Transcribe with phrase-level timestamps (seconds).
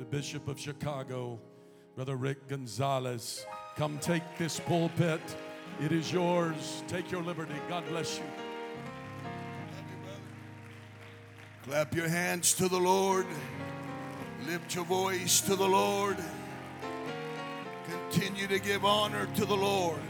[0.00, 1.38] the Bishop of Chicago,
[1.94, 3.44] Brother Rick Gonzalez.
[3.76, 5.20] Come take this pulpit.
[5.78, 6.82] It is yours.
[6.88, 7.52] Take your liberty.
[7.68, 8.24] God bless you.
[11.64, 13.26] Clap your hands to the Lord.
[14.46, 16.16] Lift your voice to the Lord.
[17.84, 20.00] Continue to give honor to the Lord.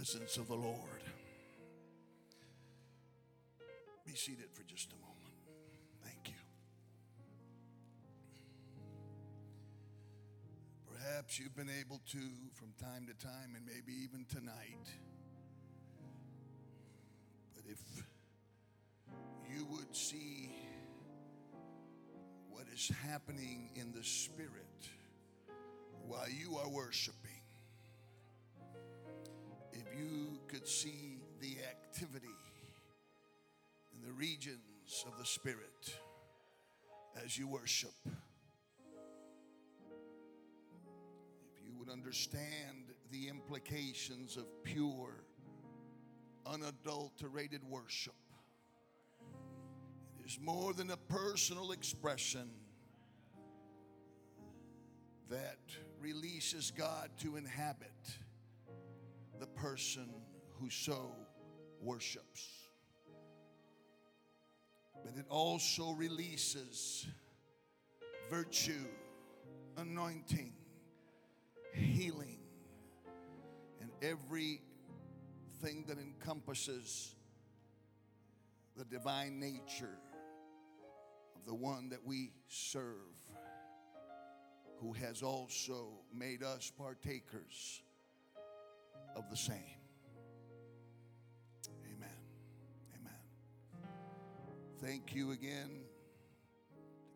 [0.00, 1.02] Presence of the Lord.
[4.06, 5.34] Be seated for just a moment.
[6.02, 6.40] Thank you.
[10.90, 12.18] Perhaps you've been able to,
[12.54, 14.88] from time to time, and maybe even tonight,
[17.54, 17.82] but if
[19.54, 20.50] you would see
[22.48, 24.88] what is happening in the Spirit
[26.06, 27.19] while you are worshiping,
[29.80, 32.28] if you could see the activity
[33.94, 35.94] in the regions of the Spirit
[37.24, 37.94] as you worship.
[41.52, 45.24] if you would understand the implications of pure,
[46.46, 48.14] unadulterated worship.
[50.18, 52.50] It is more than a personal expression
[55.28, 55.58] that
[56.00, 58.18] releases God to inhabit
[59.60, 60.08] person
[60.58, 61.12] who so
[61.82, 62.48] worships.
[65.04, 67.06] But it also releases
[68.30, 68.86] virtue,
[69.76, 70.52] anointing,
[71.74, 72.38] healing,
[73.80, 74.60] and everything
[75.88, 77.14] that encompasses
[78.76, 79.98] the divine nature
[81.36, 82.94] of the one that we serve,
[84.80, 87.82] who has also made us partakers
[89.16, 89.78] of the same.
[91.84, 92.08] Amen.
[92.98, 93.90] Amen.
[94.80, 95.70] Thank you again,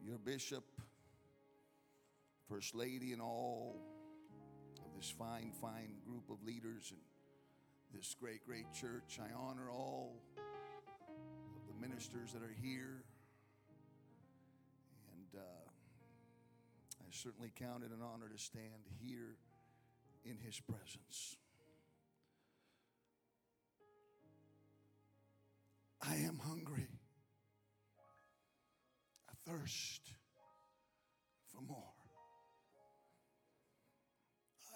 [0.04, 0.64] your bishop,
[2.48, 3.80] first lady, and all
[4.84, 7.00] of this fine, fine group of leaders and
[7.94, 9.18] this great, great church.
[9.20, 13.04] I honor all of the ministers that are here.
[15.12, 15.70] And uh,
[17.00, 19.36] I certainly count it an honor to stand here
[20.24, 21.36] in his presence.
[26.06, 26.88] I am hungry.
[29.28, 30.10] I thirst
[31.46, 31.92] for more.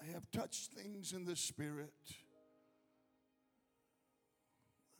[0.01, 1.93] I have touched things in the Spirit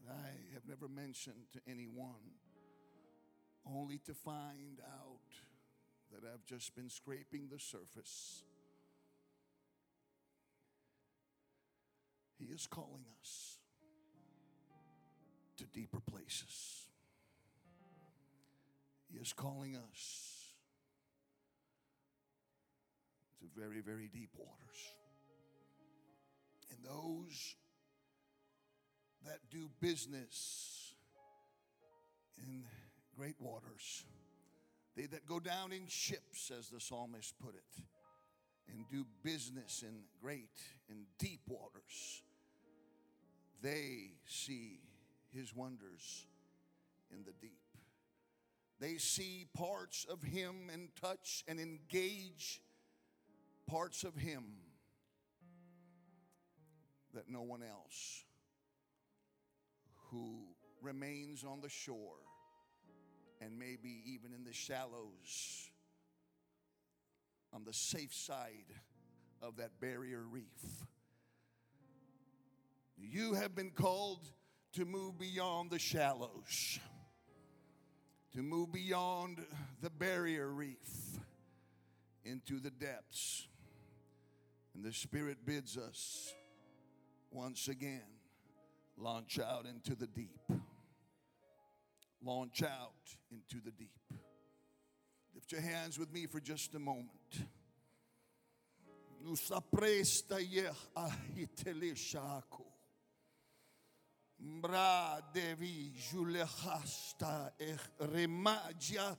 [0.06, 2.36] that I have never mentioned to anyone,
[3.66, 5.20] only to find out
[6.12, 8.44] that I've just been scraping the surface.
[12.38, 13.59] He is calling us
[15.60, 16.88] to deeper places.
[19.12, 20.54] He is calling us
[23.40, 24.56] to very, very deep waters.
[26.72, 27.56] And those
[29.26, 30.96] that do business
[32.38, 32.64] in
[33.18, 34.06] great waters,
[34.96, 37.84] they that go down in ships, as the psalmist put it,
[38.72, 40.58] and do business in great
[40.90, 42.24] and deep waters,
[43.62, 44.80] they see
[45.34, 46.26] his wonders
[47.12, 47.60] in the deep.
[48.80, 52.62] They see parts of him and touch and engage
[53.68, 54.44] parts of him
[57.14, 58.24] that no one else
[60.12, 60.40] who
[60.82, 62.16] remains on the shore
[63.42, 65.70] and maybe even in the shallows
[67.54, 68.74] on the safe side
[69.42, 70.86] of that barrier reef.
[72.98, 74.28] You have been called
[74.74, 76.80] to move beyond the shallows,
[78.34, 79.46] to move beyond
[79.82, 81.20] the barrier reef
[82.24, 83.48] into the depths.
[84.76, 86.34] And the Spirit bids us
[87.32, 88.20] once again
[88.98, 90.40] launch out into the deep.
[92.22, 93.90] Launch out into the deep.
[95.34, 97.10] Lift your hands with me for just a moment.
[100.40, 101.96] Yeh ahitele
[104.40, 109.18] Mbra devi julechasta ech remagia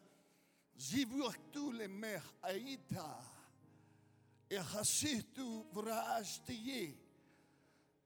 [0.76, 3.24] zivuachtu le mech aita.
[4.50, 6.94] Echasitu vrastiye.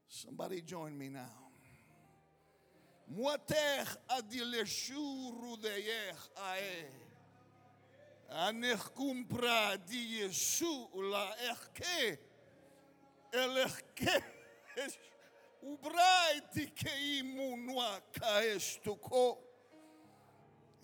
[0.07, 1.45] Somebody join me now.
[3.07, 6.85] Moater adileshuru deyech ae.
[8.29, 12.19] Anech kumpra di Yesu la echke.
[13.31, 14.23] Elechke.
[15.65, 19.41] Ubraitikeimua kaestuko.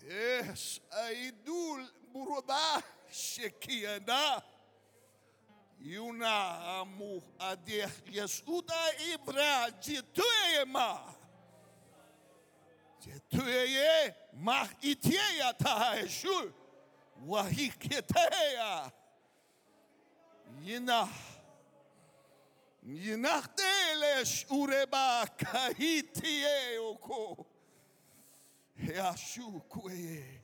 [0.02, 4.42] Yes, aidul burubah shekiana.
[5.80, 8.74] Yuna amu adeh yesuda
[9.14, 11.14] ibra jituema.
[13.00, 16.52] Jitueye mah itieya tahaeshu.
[17.26, 18.92] Wahiketeya.
[20.64, 21.31] Yinah.
[23.16, 27.46] Nachtelish șureba kahitie oko.
[29.68, 30.40] cu ei,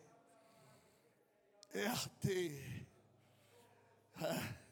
[1.73, 2.51] Eate.
[4.13, 4.67] Ah.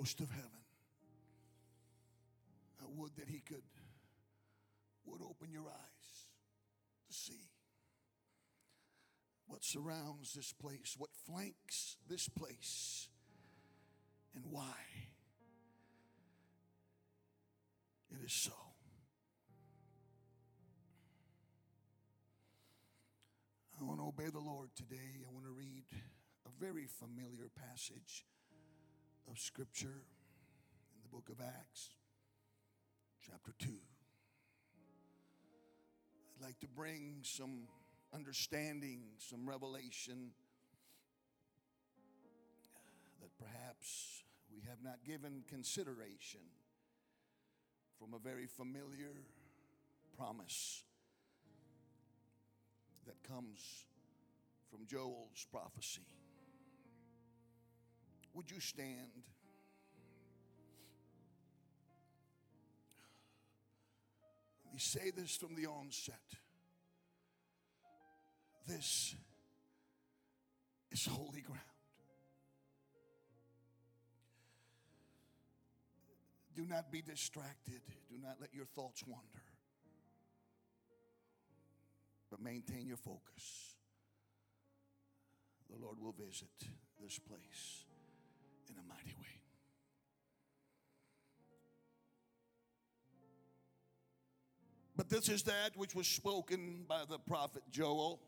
[0.00, 0.64] Host of heaven.
[2.80, 3.62] I would that he could
[5.04, 6.30] would open your eyes
[7.06, 7.50] to see
[9.46, 13.08] what surrounds this place, what flanks this place,
[14.34, 14.72] and why
[18.10, 18.52] it is so.
[23.78, 25.20] I want to obey the Lord today.
[25.26, 25.84] I want to read
[26.46, 28.24] a very familiar passage
[29.30, 30.02] of Scripture
[30.92, 31.90] in the book of Acts,
[33.24, 33.68] chapter 2.
[36.36, 37.68] I'd like to bring some
[38.12, 40.32] understanding, some revelation
[43.20, 46.40] that perhaps we have not given consideration
[48.00, 49.14] from a very familiar
[50.16, 50.82] promise
[53.06, 53.84] that comes
[54.70, 56.19] from Joel's prophecy.
[58.34, 59.24] Would you stand?
[64.64, 66.14] Let me say this from the onset.
[68.68, 69.14] This
[70.92, 71.60] is holy ground.
[76.54, 77.80] Do not be distracted.
[78.10, 79.42] Do not let your thoughts wander
[82.30, 83.74] but maintain your focus.
[85.68, 86.48] The Lord will visit
[87.02, 87.84] this place
[88.70, 89.40] in a mighty way.
[94.96, 98.20] But this is that which was spoken by the prophet Joel.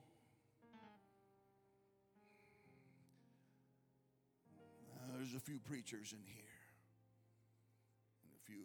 [4.94, 6.60] Uh, there's a few preachers in here,
[8.24, 8.64] and a few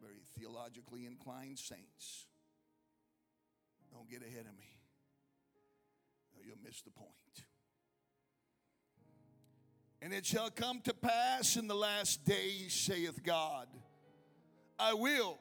[0.00, 2.26] very theologically inclined saints.
[3.92, 4.78] Don't get ahead of me.
[6.36, 7.47] Or you'll miss the point.
[10.00, 13.66] And it shall come to pass in the last days, saith God,
[14.78, 15.38] I will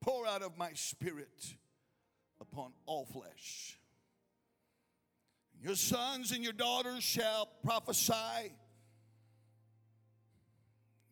[0.00, 1.54] pour out of my spirit
[2.40, 3.78] upon all flesh.
[5.60, 8.52] Your sons and your daughters shall prophesy.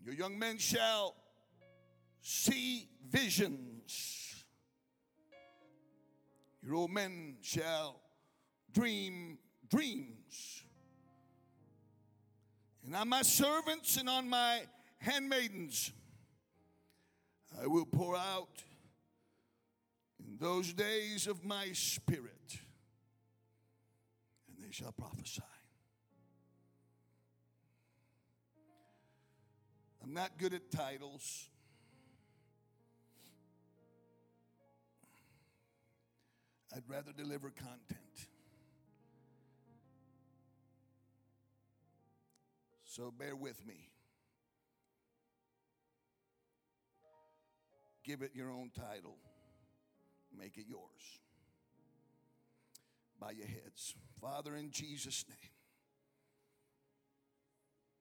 [0.04, 1.16] Your young men shall
[2.20, 4.44] see visions.
[6.62, 8.00] Your old men shall
[8.72, 10.62] dream dreams
[12.86, 14.60] and on my servants and on my
[14.98, 15.92] handmaidens.
[17.60, 18.62] I will pour out
[20.20, 22.58] in those days of my spirit,
[24.48, 25.42] and they shall prophesy.
[30.02, 31.48] I'm not good at titles.
[36.74, 38.05] I'd rather deliver content.
[42.96, 43.90] So bear with me.
[48.02, 49.18] Give it your own title,
[50.34, 50.80] make it yours.
[53.20, 53.94] By your heads.
[54.18, 55.50] Father, in Jesus' name,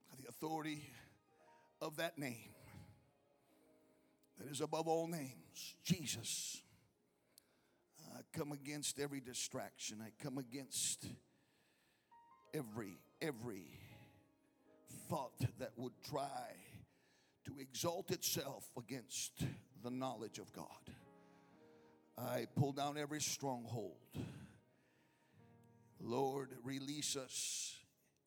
[0.09, 0.87] by the authority
[1.81, 2.53] of that name
[4.37, 6.61] that is above all names, Jesus.
[8.15, 9.97] I come against every distraction.
[10.01, 11.05] I come against
[12.53, 13.84] every, every
[15.09, 16.51] thought that would try
[17.45, 19.43] to exalt itself against
[19.83, 20.65] the knowledge of God.
[22.17, 23.97] I pull down every stronghold.
[25.99, 27.77] Lord, release us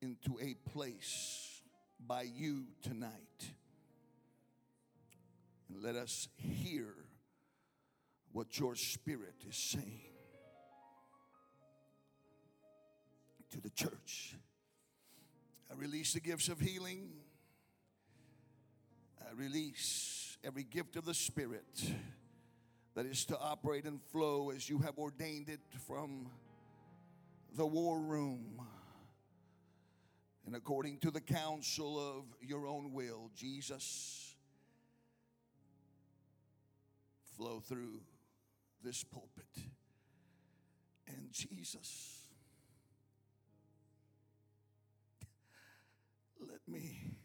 [0.00, 1.62] into a place
[2.06, 3.50] by you tonight.
[5.68, 6.94] And let us hear
[8.32, 10.12] what your spirit is saying
[13.50, 14.36] to the church.
[15.70, 17.10] I release the gifts of healing.
[19.20, 21.92] I release every gift of the Spirit
[22.94, 26.30] that is to operate and flow as you have ordained it from
[27.56, 28.60] the war room
[30.48, 34.34] and according to the counsel of your own will, Jesus,
[37.36, 38.00] flow through
[38.82, 39.44] this pulpit.
[41.06, 42.17] And Jesus,
[46.40, 47.16] let me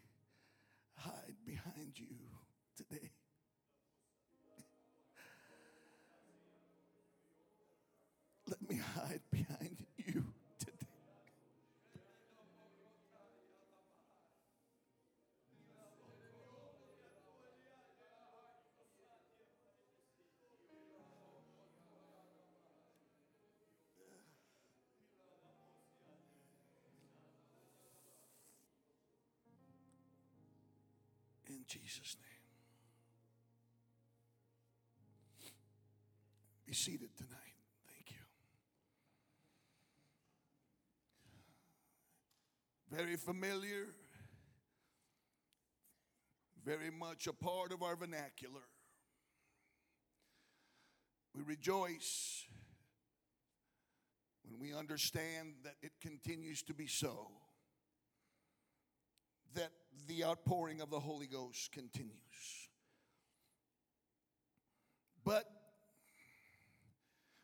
[0.96, 2.06] hide behind you
[2.76, 3.10] today.
[8.48, 9.20] Let me hide
[42.96, 43.88] Very familiar,
[46.64, 48.60] very much a part of our vernacular.
[51.34, 52.44] We rejoice
[54.44, 57.32] when we understand that it continues to be so
[59.54, 59.70] that
[60.06, 62.12] the outpouring of the Holy Ghost continues.
[65.24, 65.46] But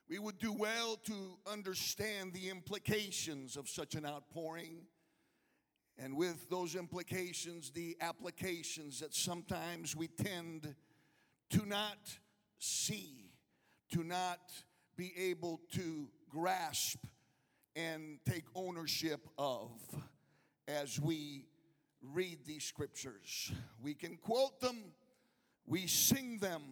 [0.08, 4.82] we would do well to understand the implications of such an outpouring,
[6.02, 10.74] and with those implications, the applications that sometimes we tend
[11.50, 11.98] to not
[12.58, 13.30] see,
[13.92, 14.40] to not
[14.96, 17.04] be able to grasp
[17.76, 19.70] and take ownership of
[20.66, 21.44] as we
[22.02, 23.52] read these scriptures.
[23.82, 24.78] We can quote them,
[25.66, 26.62] we sing them,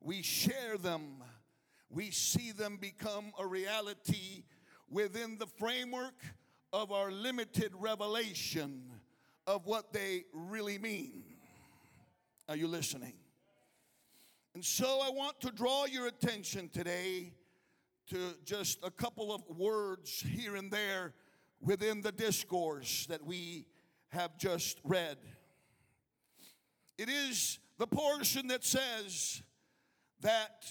[0.00, 1.22] we share them,
[1.88, 4.44] we see them become a reality
[4.90, 6.14] within the framework
[6.76, 8.82] of our limited revelation
[9.46, 11.24] of what they really mean.
[12.50, 13.14] Are you listening?
[14.54, 17.32] And so I want to draw your attention today
[18.08, 21.14] to just a couple of words here and there
[21.62, 23.64] within the discourse that we
[24.08, 25.16] have just read.
[26.98, 29.42] It is the portion that says
[30.20, 30.66] that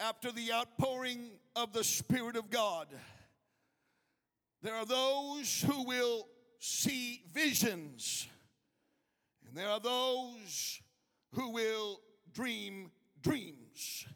[0.00, 2.86] after the outpouring of the Spirit of God,
[4.66, 6.26] there are those who will
[6.58, 8.26] see visions,
[9.46, 10.80] and there are those
[11.34, 12.00] who will
[12.32, 12.90] dream
[13.22, 14.08] dreams.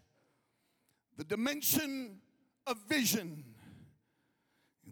[1.16, 2.16] The dimension
[2.66, 3.44] of vision,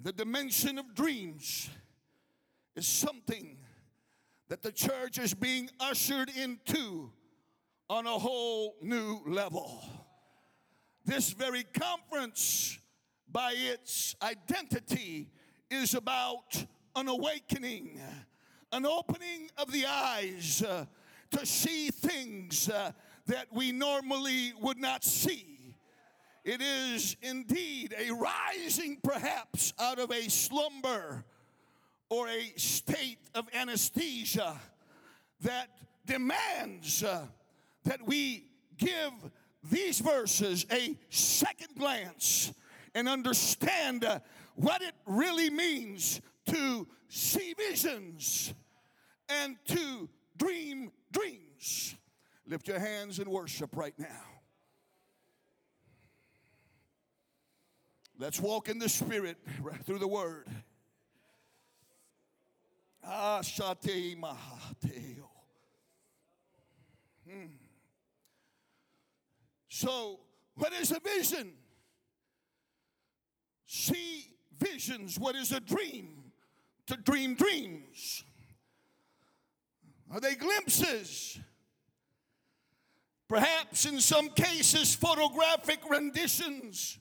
[0.00, 1.68] the dimension of dreams
[2.76, 3.56] is something
[4.46, 7.10] that the church is being ushered into
[7.90, 9.82] on a whole new level.
[11.04, 12.78] This very conference,
[13.28, 15.32] by its identity,
[15.70, 16.64] is about
[16.96, 18.00] an awakening,
[18.72, 20.86] an opening of the eyes uh,
[21.30, 22.92] to see things uh,
[23.26, 25.74] that we normally would not see.
[26.44, 31.24] It is indeed a rising, perhaps, out of a slumber
[32.08, 34.58] or a state of anesthesia
[35.42, 35.68] that
[36.06, 37.26] demands uh,
[37.84, 38.44] that we
[38.78, 39.12] give
[39.70, 42.52] these verses a second glance
[42.94, 44.20] and understand uh,
[44.58, 48.52] what it really means to see visions
[49.28, 51.94] and to dream dreams.
[52.46, 54.24] Lift your hands and worship right now.
[58.18, 60.48] Let's walk in the Spirit right through the Word.
[63.04, 65.28] Ah, shate mahateo.
[67.30, 67.46] Hmm.
[69.68, 70.18] So,
[70.56, 71.52] what is a vision?
[73.66, 75.18] See visions.
[75.18, 76.08] What is a dream?
[76.86, 78.24] To dream dreams.
[80.10, 81.38] Are they glimpses?
[83.28, 86.98] Perhaps in some cases, photographic renditions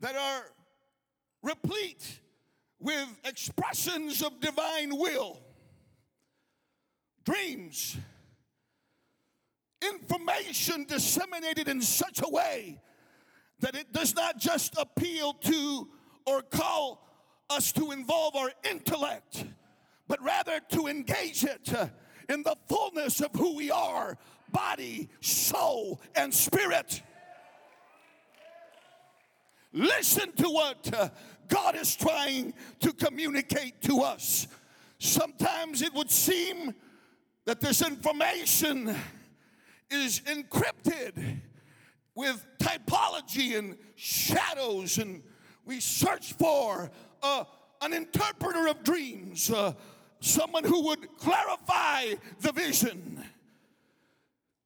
[0.00, 0.44] that are
[1.42, 2.20] replete
[2.78, 5.38] with expressions of divine will,
[7.24, 7.98] dreams,
[9.82, 12.80] information disseminated in such a way
[13.60, 15.88] that it does not just appeal to
[16.30, 17.02] or call
[17.48, 19.44] us to involve our intellect,
[20.06, 21.88] but rather to engage it uh,
[22.28, 24.16] in the fullness of who we are
[24.52, 27.02] body, soul, and spirit.
[29.72, 31.08] Listen to what uh,
[31.46, 34.48] God is trying to communicate to us.
[34.98, 36.74] Sometimes it would seem
[37.44, 38.94] that this information
[39.90, 41.40] is encrypted
[42.14, 45.22] with typology and shadows, and
[45.70, 46.90] we search for
[47.22, 47.44] uh,
[47.80, 49.72] an interpreter of dreams, uh,
[50.18, 52.06] someone who would clarify
[52.40, 53.24] the vision,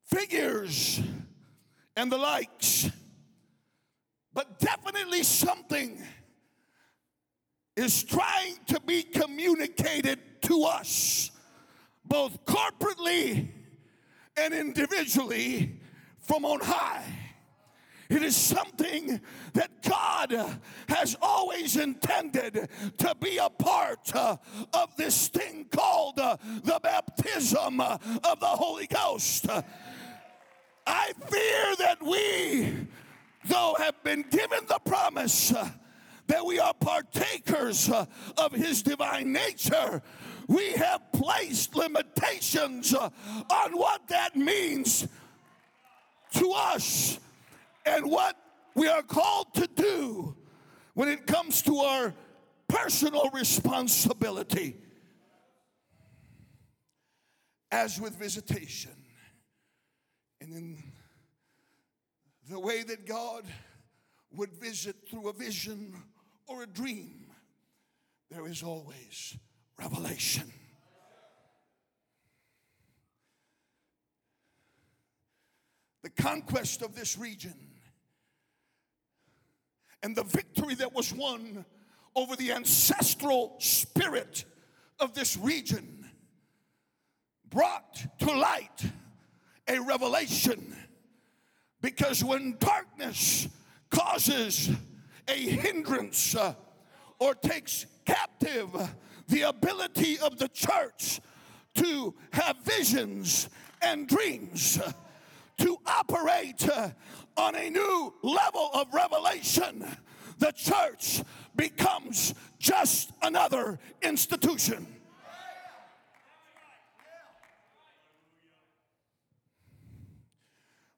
[0.06, 1.02] figures,
[1.94, 2.88] and the likes.
[4.32, 6.02] But definitely something
[7.76, 11.30] is trying to be communicated to us,
[12.06, 13.50] both corporately
[14.38, 15.80] and individually
[16.20, 17.23] from on high.
[18.08, 19.20] It is something
[19.54, 22.68] that God has always intended
[22.98, 24.36] to be a part uh,
[24.72, 29.46] of this thing called uh, the baptism uh, of the Holy Ghost.
[30.86, 32.88] I fear that we,
[33.46, 35.52] though, have been given the promise
[36.26, 40.02] that we are partakers of His divine nature,
[40.46, 45.08] we have placed limitations on what that means
[46.34, 47.18] to us
[47.84, 48.36] and what
[48.74, 50.36] we are called to do
[50.94, 52.14] when it comes to our
[52.68, 54.76] personal responsibility.
[57.70, 58.92] As with visitation,
[60.40, 60.82] and in
[62.48, 63.44] the way that God
[64.30, 65.94] would visit through a vision
[66.46, 67.26] or a dream,
[68.30, 69.36] there is always
[69.78, 70.52] revelation.
[76.02, 77.73] The conquest of this region
[80.04, 81.64] and the victory that was won
[82.14, 84.44] over the ancestral spirit
[85.00, 86.06] of this region
[87.48, 88.84] brought to light
[89.66, 90.76] a revelation.
[91.80, 93.48] Because when darkness
[93.90, 94.70] causes
[95.26, 96.54] a hindrance uh,
[97.18, 98.68] or takes captive
[99.28, 101.18] the ability of the church
[101.76, 103.48] to have visions
[103.80, 104.78] and dreams,
[105.58, 106.68] to operate
[107.36, 109.84] on a new level of revelation,
[110.38, 111.22] the church
[111.56, 114.86] becomes just another institution.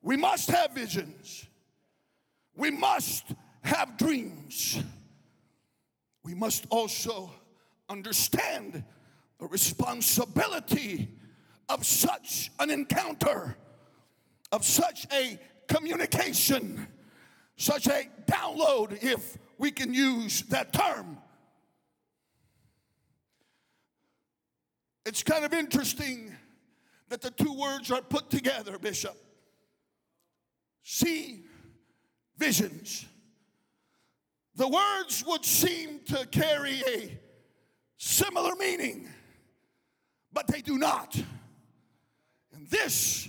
[0.03, 1.47] We must have visions.
[2.55, 3.25] We must
[3.63, 4.81] have dreams.
[6.23, 7.33] We must also
[7.89, 8.85] understand
[9.39, 11.09] the responsibility
[11.69, 13.57] of such an encounter,
[14.53, 16.87] of such a communication,
[17.57, 21.19] such a download, if we can use that term.
[25.05, 26.35] It's kind of interesting
[27.09, 29.17] that the two words are put together, Bishop.
[30.83, 31.45] See
[32.37, 33.07] visions.
[34.57, 37.19] The words would seem to carry a
[37.99, 39.09] similar meaning,
[40.33, 41.15] but they do not.
[42.55, 43.29] And this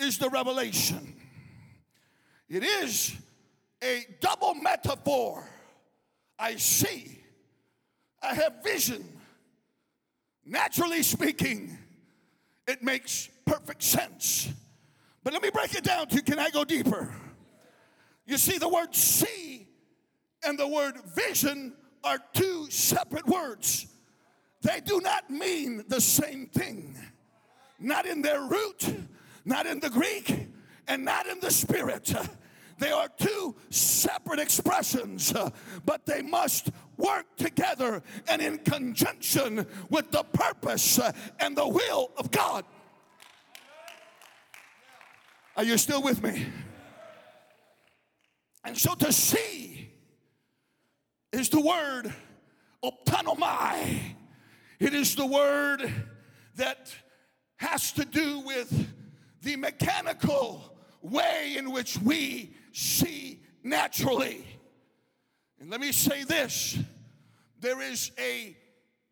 [0.00, 1.14] is the revelation.
[2.48, 3.16] It is
[3.82, 5.48] a double metaphor.
[6.38, 7.22] I see,
[8.22, 9.04] I have vision.
[10.44, 11.76] Naturally speaking,
[12.66, 14.48] it makes perfect sense.
[15.22, 16.22] But let me break it down to you.
[16.22, 17.14] can I go deeper?
[18.26, 19.68] You see, the word see
[20.44, 23.86] and the word vision are two separate words.
[24.62, 26.96] They do not mean the same thing.
[27.78, 28.84] Not in their root,
[29.50, 30.48] not in the Greek,
[30.86, 32.14] and not in the spirit.
[32.78, 35.34] They are two separate expressions,
[35.84, 40.98] but they must work together and in conjunction with the purpose
[41.38, 42.64] and the will of God.
[45.56, 46.46] Are you still with me?
[48.64, 49.92] And so to see
[51.32, 52.14] is the word
[52.82, 54.14] optanomai.
[54.78, 55.92] It is the word
[56.56, 56.94] that
[57.56, 58.88] has to do with
[59.42, 64.44] the mechanical way in which we see naturally.
[65.60, 66.78] And let me say this
[67.60, 68.56] there is a,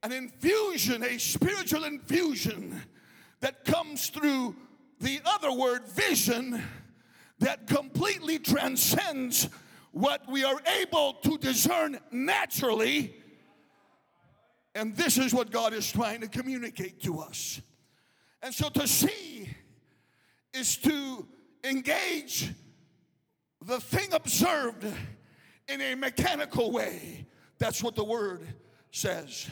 [0.03, 2.81] an infusion, a spiritual infusion
[3.41, 4.57] that comes through
[5.01, 6.63] the other word, vision,
[7.39, 9.49] that completely transcends
[9.93, 13.15] what we are able to discern naturally.
[14.75, 17.61] And this is what God is trying to communicate to us.
[18.43, 19.38] And so to see
[20.53, 21.27] is to
[21.65, 22.53] engage
[23.65, 24.85] the thing observed
[25.69, 27.27] in a mechanical way.
[27.59, 28.47] That's what the word
[28.91, 29.49] says.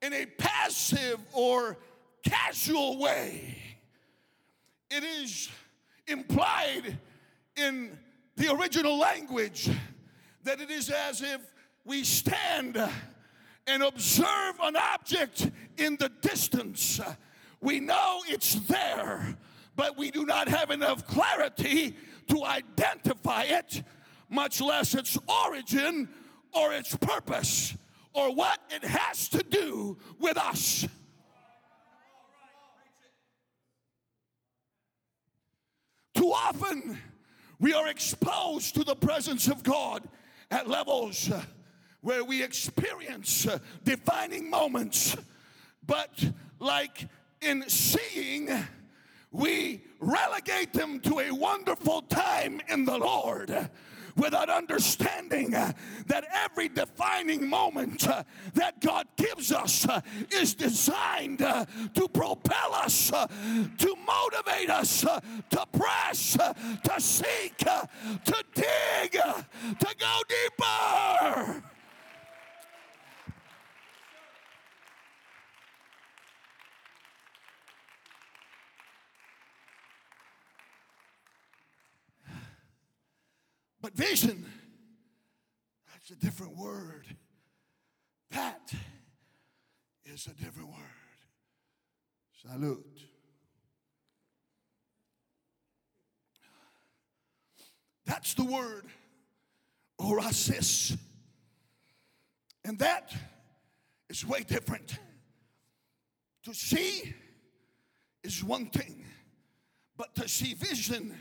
[0.00, 1.78] In a passive or
[2.24, 3.58] casual way.
[4.90, 5.50] It is
[6.06, 6.98] implied
[7.56, 7.98] in
[8.36, 9.70] the original language
[10.44, 11.40] that it is as if
[11.84, 12.76] we stand
[13.66, 17.00] and observe an object in the distance.
[17.60, 19.36] We know it's there,
[19.76, 21.96] but we do not have enough clarity
[22.28, 23.82] to identify it,
[24.28, 26.08] much less its origin
[26.52, 27.76] or its purpose
[28.14, 30.86] or what it has to do with us.
[36.14, 36.98] Too often,
[37.58, 40.06] we are exposed to the presence of God
[40.50, 41.30] at levels
[42.02, 43.46] where we experience
[43.84, 45.16] defining moments,
[45.86, 47.08] but like
[47.40, 48.48] in seeing,
[49.32, 53.70] we relegate them to a wonderful time in the Lord
[54.16, 58.06] without understanding that every defining moment
[58.54, 59.86] that God gives us
[60.30, 69.96] is designed to propel us, to motivate us, to press, to seek, to dig, to
[69.98, 71.62] go deeper.
[83.82, 84.46] But vision,
[85.92, 87.04] that's a different word.
[88.30, 88.72] That
[90.04, 90.78] is a different word.
[92.40, 93.00] Salute.
[98.06, 98.86] That's the word
[99.98, 100.96] orasis.
[102.64, 103.12] And that
[104.08, 104.96] is way different.
[106.44, 107.14] To see
[108.22, 109.04] is one thing,
[109.96, 111.18] but to see vision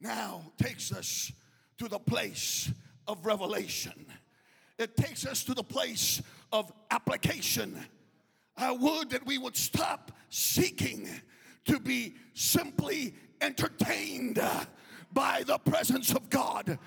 [0.00, 1.32] now takes us
[1.78, 2.70] to the place
[3.06, 4.06] of revelation.
[4.78, 7.78] It takes us to the place of application.
[8.56, 11.08] I would that we would stop seeking
[11.66, 14.40] to be simply entertained
[15.12, 16.78] by the presence of God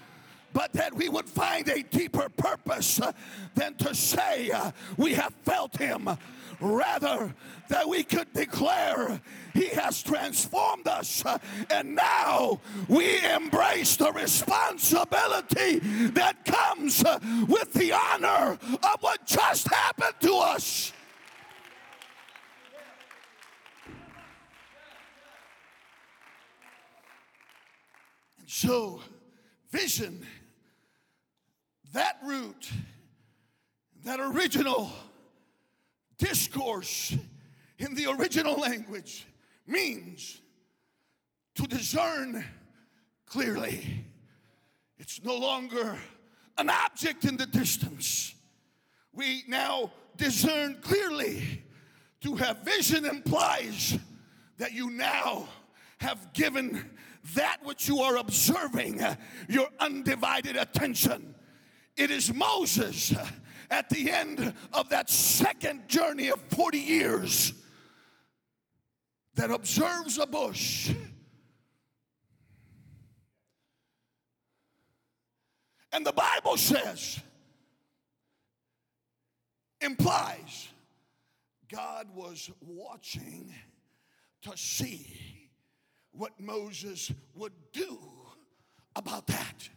[0.53, 2.99] but that we would find a deeper purpose
[3.55, 4.51] than to say
[4.97, 6.09] we have felt Him
[6.61, 7.33] Rather,
[7.69, 9.21] that we could declare
[9.53, 11.23] He has transformed us,
[11.69, 17.03] and now we embrace the responsibility that comes
[17.47, 20.91] with the honor of what just happened to us.
[28.39, 29.01] And so,
[29.71, 30.25] vision,
[31.93, 32.69] that root,
[34.03, 34.91] that original
[36.19, 37.15] discourse
[37.79, 39.25] in the original language
[39.65, 40.41] means
[41.55, 42.45] to discern
[43.25, 44.05] clearly.
[44.99, 45.97] It's no longer
[46.57, 48.35] an object in the distance.
[49.13, 51.63] We now discern clearly.
[52.21, 53.97] To have vision implies
[54.57, 55.47] that you now
[55.99, 56.89] have given
[57.33, 59.01] that which you are observing
[59.47, 61.33] your undivided attention.
[61.95, 63.13] It is Moses
[63.69, 67.53] at the end of that second journey of 40 years
[69.35, 70.91] that observes a bush.
[75.91, 77.19] And the Bible says,
[79.81, 80.67] implies,
[81.71, 83.53] God was watching
[84.41, 85.49] to see
[86.11, 87.99] what Moses would do
[88.95, 89.69] about that.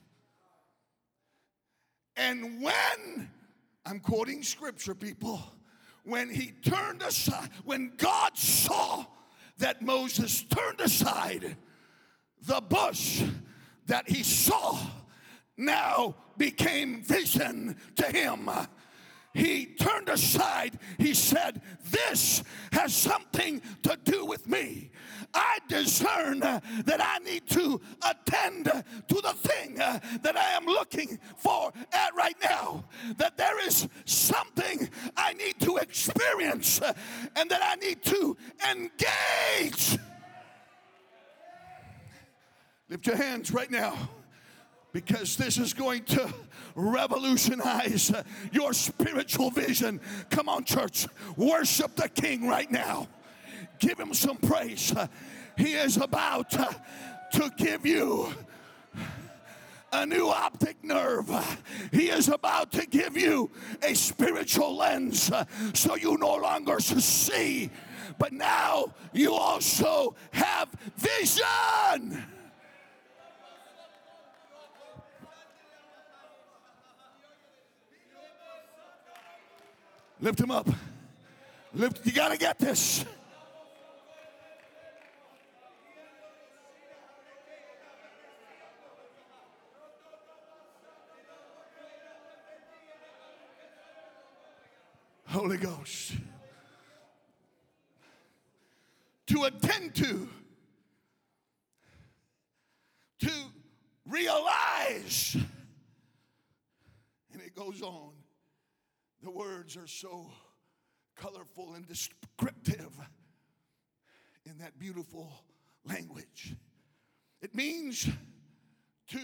[2.16, 3.30] And when
[3.84, 5.42] I'm quoting scripture, people.
[6.04, 9.04] When he turned aside, when God saw
[9.58, 11.56] that Moses turned aside,
[12.46, 13.22] the bush
[13.86, 14.78] that he saw
[15.56, 18.48] now became vision to him
[19.34, 20.78] he turned aside.
[20.98, 22.42] He said, This
[22.72, 24.90] has something to do with me.
[25.34, 31.72] I discern that I need to attend to the thing that I am looking for
[31.92, 32.84] at right now.
[33.16, 36.80] that there is something I need to experience
[37.36, 38.36] and that I need to
[38.70, 39.98] engage.
[42.88, 43.96] Lift your hands right now
[44.92, 46.32] because this is going to
[46.74, 48.12] revolutionize
[48.52, 50.00] your spiritual vision.
[50.30, 51.06] Come on, church,
[51.36, 53.08] worship the King right now.
[53.78, 54.94] Give him some praise.
[55.56, 58.32] He is about to give you
[59.92, 61.30] a new optic nerve.
[61.92, 63.50] He is about to give you
[63.82, 65.30] a spiritual lens
[65.74, 67.70] so you no longer see,
[68.18, 72.24] but now you also have vision.
[80.22, 80.68] Lift him up.
[81.74, 83.04] Lift, you gotta get this.
[95.26, 96.12] Holy Ghost.
[99.26, 100.28] To attend to,
[103.18, 103.32] to
[104.06, 105.36] realize,
[107.32, 108.21] and it goes on.
[109.22, 110.30] The words are so
[111.16, 112.90] colorful and descriptive
[114.44, 115.32] in that beautiful
[115.84, 116.56] language.
[117.40, 118.08] It means
[119.08, 119.20] to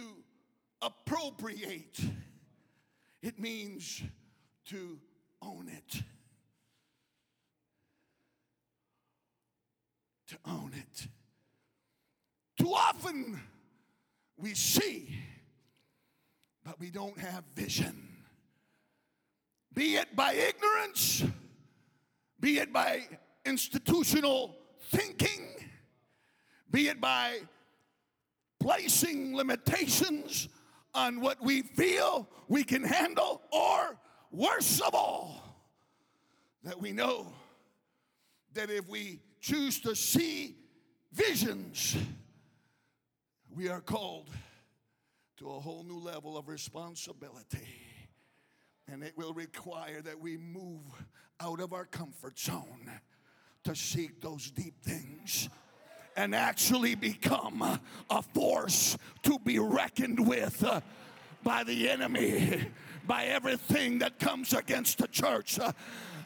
[0.81, 1.99] appropriate,
[3.23, 4.03] it means
[4.67, 5.01] to
[5.43, 6.03] own it.
[10.29, 11.09] To own it.
[12.57, 13.41] Too often
[14.37, 15.19] we see,
[16.65, 18.08] but we don't have vision.
[19.75, 21.25] Be it by ignorance,
[22.41, 23.07] be it by
[23.45, 24.57] institutional
[24.91, 25.47] thinking,
[26.71, 27.39] be it by
[28.59, 30.49] placing limitations
[30.95, 33.99] on what we feel we can handle, or
[34.31, 35.43] worst of all,
[36.65, 37.33] that we know
[38.55, 40.57] that if we choose to see
[41.13, 41.97] visions,
[43.55, 44.31] we are called
[45.37, 47.69] to a whole new level of responsibility.
[48.91, 50.81] And it will require that we move
[51.41, 52.91] out of our comfort zone
[53.65, 55.49] to seek those deep things
[56.17, 60.65] and actually become a force to be reckoned with
[61.45, 62.67] by the enemy,
[63.07, 65.59] by everything that comes against the church.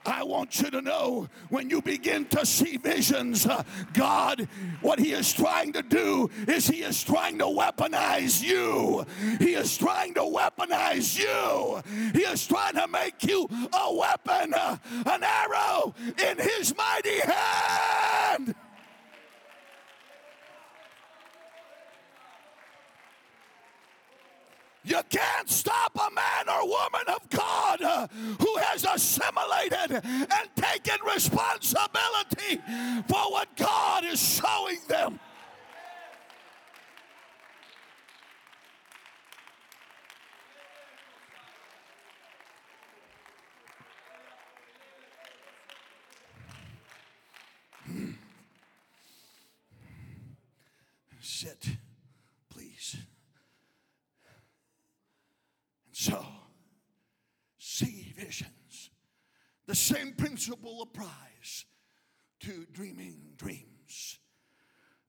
[0.04, 3.62] I want you to know when you begin to see visions, uh,
[3.92, 4.48] God,
[4.80, 9.06] what He is trying to do is He is trying to weaponize you.
[9.38, 11.82] He is trying to weaponize you.
[12.12, 18.54] He is trying to make you a weapon, uh, an arrow in His mighty hand.
[24.84, 28.08] You can't stop a man or woman of God uh,
[28.40, 32.60] who has assimilated and taken responsibility
[33.08, 35.20] for what God is showing them.
[51.20, 51.76] Sit.
[56.02, 56.26] So,
[57.58, 58.90] see visions.
[59.68, 61.64] The same principle applies
[62.40, 64.18] to dreaming dreams.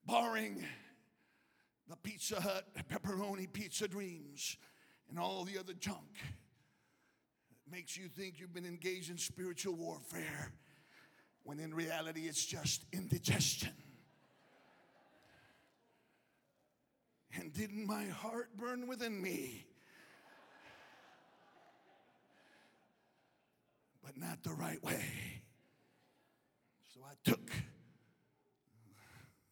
[0.05, 0.63] Barring
[1.89, 4.57] the Pizza Hut pepperoni pizza dreams
[5.09, 10.51] and all the other junk that makes you think you've been engaged in spiritual warfare
[11.41, 13.73] when in reality it's just indigestion.
[17.35, 19.65] And didn't my heart burn within me
[24.03, 25.03] but not the right way.
[26.93, 27.51] So I took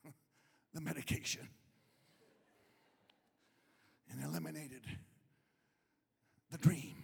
[0.73, 1.47] the medication
[4.11, 4.81] and eliminated
[6.51, 6.95] the dream.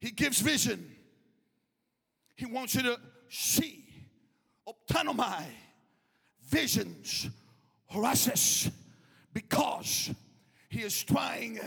[0.00, 0.90] He gives vision.
[2.36, 3.84] He wants you to see,
[4.68, 5.44] optanomai,
[6.42, 7.28] visions,
[7.86, 8.70] horasis,
[9.32, 10.10] because
[10.68, 11.60] he is trying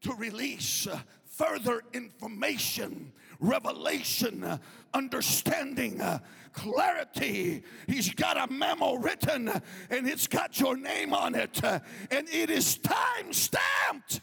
[0.00, 0.88] to release
[1.38, 4.58] further information, revelation, uh,
[4.92, 6.18] understanding, uh,
[6.52, 7.62] clarity.
[7.86, 9.48] He's got a memo written
[9.88, 11.78] and it's got your name on it uh,
[12.10, 14.20] and it is time stamped.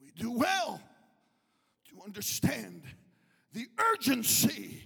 [0.00, 0.80] We do well
[1.90, 2.82] to understand
[3.52, 4.84] the urgency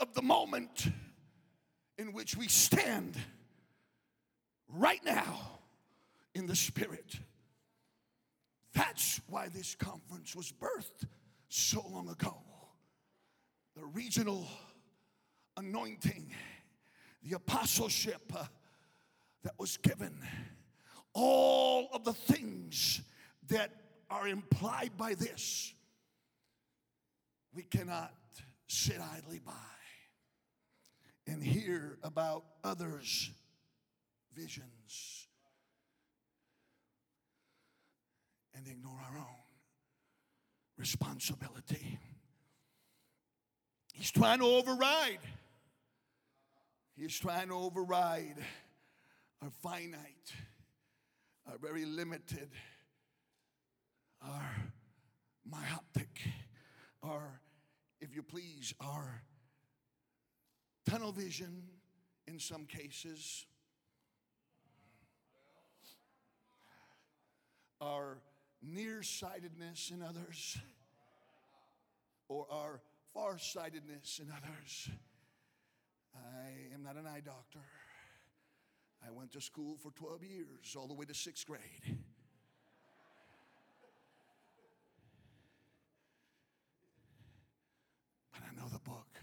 [0.00, 0.88] of the moment
[1.96, 3.16] in which we stand
[4.68, 5.53] right now
[6.34, 7.18] in the Spirit.
[8.74, 11.06] That's why this conference was birthed
[11.48, 12.36] so long ago.
[13.76, 14.46] The regional
[15.56, 16.30] anointing,
[17.22, 18.44] the apostleship uh,
[19.44, 20.16] that was given,
[21.12, 23.00] all of the things
[23.48, 23.70] that
[24.10, 25.72] are implied by this,
[27.54, 28.12] we cannot
[28.66, 29.52] sit idly by
[31.26, 33.30] and hear about others'
[34.34, 35.23] visions
[38.56, 39.44] and ignore our own
[40.76, 41.98] responsibility.
[43.92, 45.20] He's trying to override.
[46.96, 48.36] He's trying to override
[49.42, 50.32] our finite,
[51.46, 52.48] our very limited,
[54.22, 54.50] our
[55.44, 56.20] myopic,
[57.02, 57.40] our,
[58.00, 59.22] if you please, our
[60.88, 61.64] tunnel vision
[62.26, 63.46] in some cases,
[67.80, 68.18] our
[68.66, 70.58] nearsightedness in others,
[72.28, 72.80] or our
[73.12, 74.90] farsightedness in others.
[76.14, 77.60] I am not an eye doctor.
[79.06, 81.60] I went to school for 12 years, all the way to sixth grade.
[88.32, 89.18] But I know the book.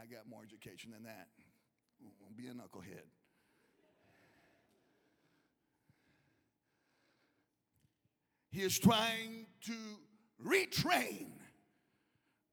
[0.00, 1.28] I got more education than that.
[2.20, 3.08] Won't be a knucklehead.
[8.56, 9.74] He is trying to
[10.42, 11.26] retrain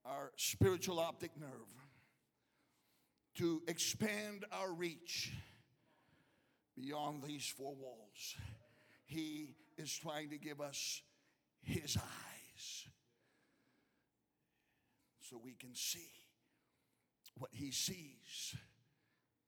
[0.03, 1.49] our spiritual optic nerve
[3.35, 5.31] to expand our reach
[6.75, 8.35] beyond these four walls.
[9.05, 11.01] He is trying to give us
[11.61, 12.87] his eyes
[15.21, 16.11] so we can see
[17.37, 18.57] what he sees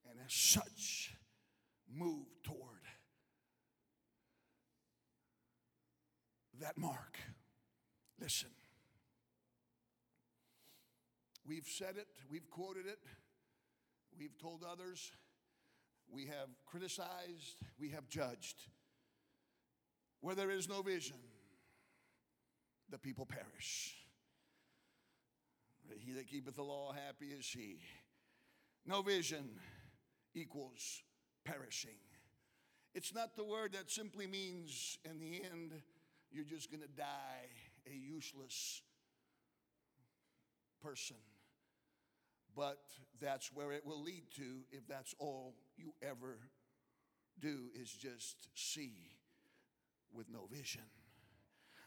[0.09, 1.17] and as such
[1.93, 2.79] move toward
[6.61, 7.17] that mark.
[8.19, 8.49] Listen.
[11.47, 12.97] We've said it, we've quoted it,
[14.17, 15.11] we've told others,
[16.09, 18.55] we have criticized, we have judged.
[20.21, 21.17] Where there is no vision,
[22.89, 23.95] the people perish.
[25.99, 27.77] He that keepeth the law, happy is he.
[28.87, 29.49] No vision
[30.33, 31.03] equals
[31.43, 31.99] perishing.
[32.95, 35.73] It's not the word that simply means in the end
[36.35, 37.47] you're just going to die
[37.89, 38.81] a useless
[40.83, 41.15] person.
[42.55, 42.79] But
[43.21, 46.37] that's where it will lead to if that's all you ever
[47.39, 48.93] do is just see
[50.13, 50.81] with no vision.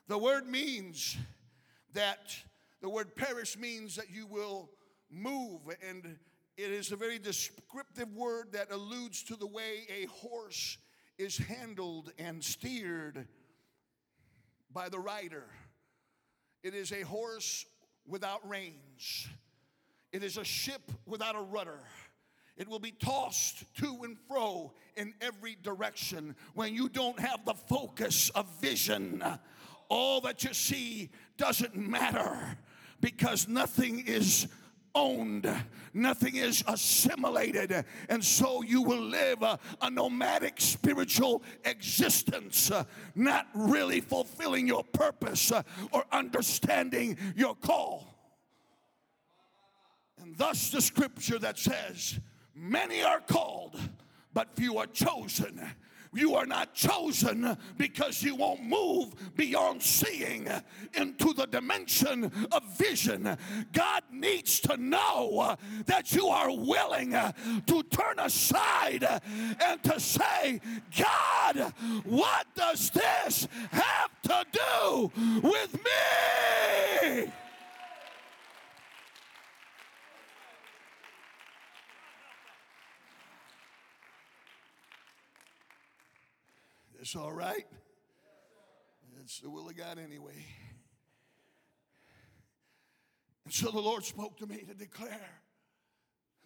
[0.09, 1.17] The word means
[1.93, 2.35] that
[2.81, 4.71] the word perish means that you will
[5.11, 6.17] move, and
[6.57, 10.79] it is a very descriptive word that alludes to the way a horse
[11.19, 13.27] is handled and steered
[14.73, 15.45] by the rider.
[16.63, 17.65] It is a horse
[18.07, 19.29] without reins.
[20.13, 21.81] It is a ship without a rudder.
[22.57, 27.55] It will be tossed to and fro in every direction when you don't have the
[27.55, 29.23] focus of vision.
[29.89, 32.59] All that you see doesn't matter
[33.01, 34.49] because nothing is
[34.99, 35.49] owned,
[35.95, 42.85] nothing is assimilated, and so you will live a, a nomadic spiritual existence, uh,
[43.15, 48.15] not really fulfilling your purpose uh, or understanding your call.
[50.21, 52.19] And thus, the scripture that says,
[52.55, 53.79] Many are called,
[54.35, 55.61] but few are chosen.
[56.15, 60.49] You are not chosen because you won't move beyond seeing
[60.95, 63.37] into the dimension of vision.
[63.73, 69.07] God needs to know that you are willing to turn aside
[69.65, 70.61] and to say,
[70.97, 71.73] God,
[72.05, 75.13] what does this have to do
[75.43, 77.33] with me?
[87.09, 87.65] It's all right.
[89.23, 90.45] It's the will of God anyway.
[93.47, 95.41] And so the Lord spoke to me to declare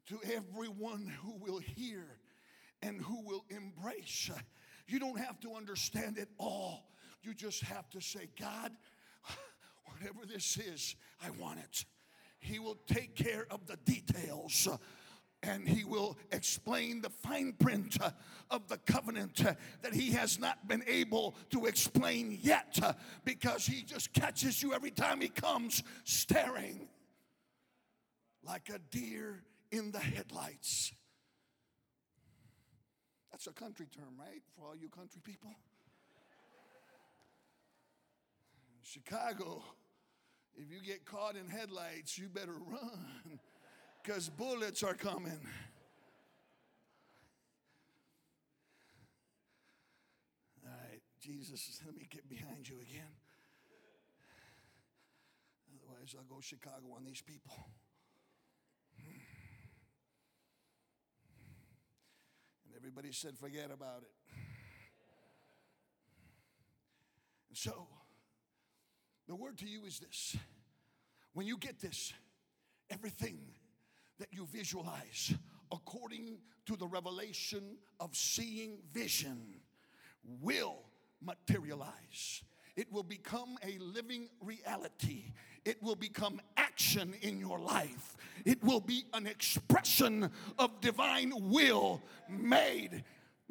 [0.07, 2.05] to everyone who will hear
[2.81, 4.31] and who will embrace.
[4.87, 6.93] You don't have to understand it all.
[7.25, 8.71] You just have to say, God,
[9.87, 11.85] whatever this is, I want it.
[12.39, 14.69] He will take care of the details
[15.43, 18.11] and he will explain the fine print uh,
[18.51, 22.93] of the covenant uh, that he has not been able to explain yet uh,
[23.25, 26.89] because he just catches you every time he comes staring
[28.45, 30.93] like a deer in the headlights.
[33.31, 34.43] That's a country term, right?
[34.57, 35.51] For all you country people.
[38.83, 39.63] Chicago,
[40.55, 43.39] if you get caught in headlights, you better run
[44.03, 45.39] because bullets are coming.
[50.65, 53.13] All right, Jesus, let me get behind you again.
[55.69, 57.55] Otherwise, I'll go Chicago on these people.
[62.67, 64.11] And everybody said, forget about it.
[67.51, 67.87] And so,
[69.29, 70.37] the word to you is this
[71.35, 72.13] when you get this,
[72.91, 73.39] everything
[74.23, 75.35] that you visualize
[75.73, 79.37] according to the revelation of seeing vision
[80.41, 80.77] will
[81.21, 82.45] materialize.
[82.77, 85.33] It will become a living reality.
[85.65, 88.17] It will become action in your life.
[88.45, 93.03] It will be an expression of divine will made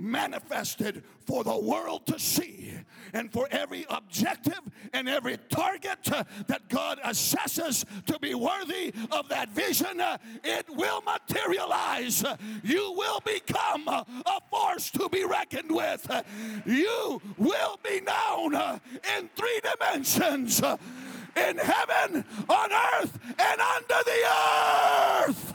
[0.02, 2.74] manifested for the world to see
[3.14, 4.60] and for every objective
[4.94, 6.04] and every target
[6.48, 10.02] that God assesses to be worthy of that vision,
[10.44, 12.24] it will materialize.
[12.64, 14.06] You will become a
[14.50, 16.10] force to be reckoned with.
[16.66, 20.62] You will be known in three dimensions
[21.36, 25.54] in heaven, on earth, and under the earth.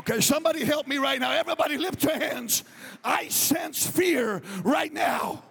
[0.00, 1.32] Okay, somebody help me right now.
[1.32, 2.64] Everybody lift your hands.
[3.04, 5.42] I sense fear right now.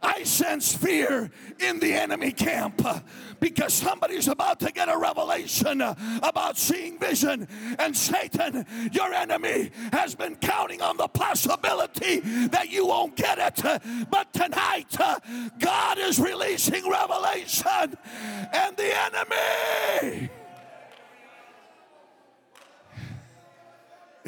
[0.00, 1.28] I sense fear
[1.58, 3.00] in the enemy camp uh,
[3.40, 7.48] because somebody's about to get a revelation uh, about seeing vision.
[7.80, 13.82] And Satan, your enemy, has been counting on the possibility that you won't get it.
[14.08, 15.18] But tonight, uh,
[15.58, 17.96] God is releasing revelation,
[18.52, 20.30] and the enemy.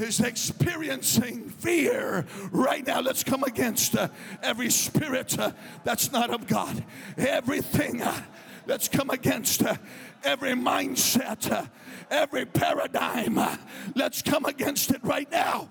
[0.01, 3.01] Is experiencing fear right now.
[3.01, 4.09] Let's come against uh,
[4.43, 5.53] every spirit uh,
[5.85, 6.85] that's not of God.
[7.17, 8.03] Everything.
[8.03, 8.23] Uh,
[8.67, 9.77] let's come against uh,
[10.23, 11.67] every mindset, uh,
[12.11, 13.39] every paradigm.
[13.39, 13.57] Uh,
[13.95, 15.69] let's come against it right now.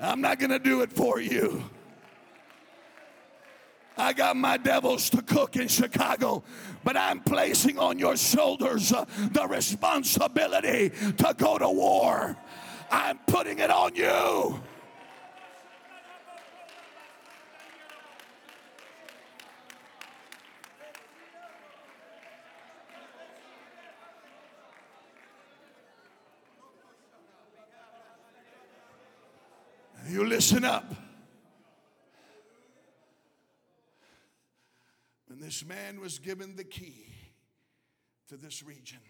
[0.00, 1.62] I'm not going to do it for you.
[3.96, 6.42] I got my devils to cook in Chicago,
[6.82, 12.36] but I'm placing on your shoulders uh, the responsibility to go to war.
[12.90, 14.60] I'm putting it on you.
[30.08, 30.84] You listen up.
[35.42, 37.04] This man was given the key
[38.28, 39.00] to this region,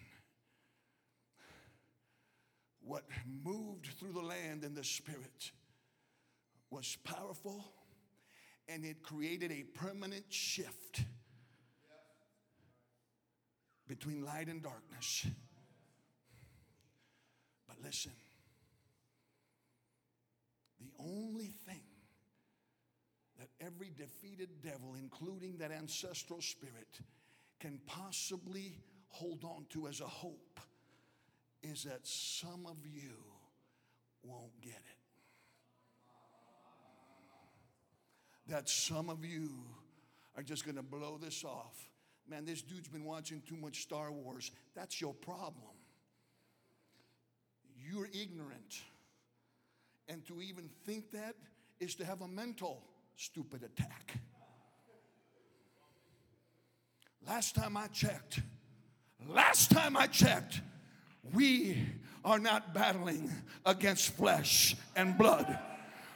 [2.80, 3.04] what
[3.44, 5.52] moved through the land in the spirit
[6.70, 7.62] was powerful
[8.66, 11.04] and it created a permanent shift
[13.86, 15.26] between light and darkness.
[17.68, 18.12] But listen,
[20.80, 21.91] the only thing
[23.64, 27.00] every defeated devil, including that ancestral spirit,
[27.60, 30.60] can possibly hold on to as a hope
[31.62, 33.12] is that some of you
[34.24, 34.98] won't get it.
[38.48, 39.50] That some of you
[40.36, 41.88] are just to blow this off.
[42.28, 44.50] Man, this dude's been watching too much Star Wars.
[44.74, 45.76] That's your problem.
[47.76, 48.82] You're ignorant.
[50.08, 51.36] And to even think that
[51.78, 52.82] is to have a mental
[53.22, 54.14] stupid attack.
[57.24, 58.40] Last time I checked,
[59.28, 60.60] last time I checked,
[61.32, 61.78] we
[62.24, 63.30] are not battling
[63.64, 65.56] against flesh and blood.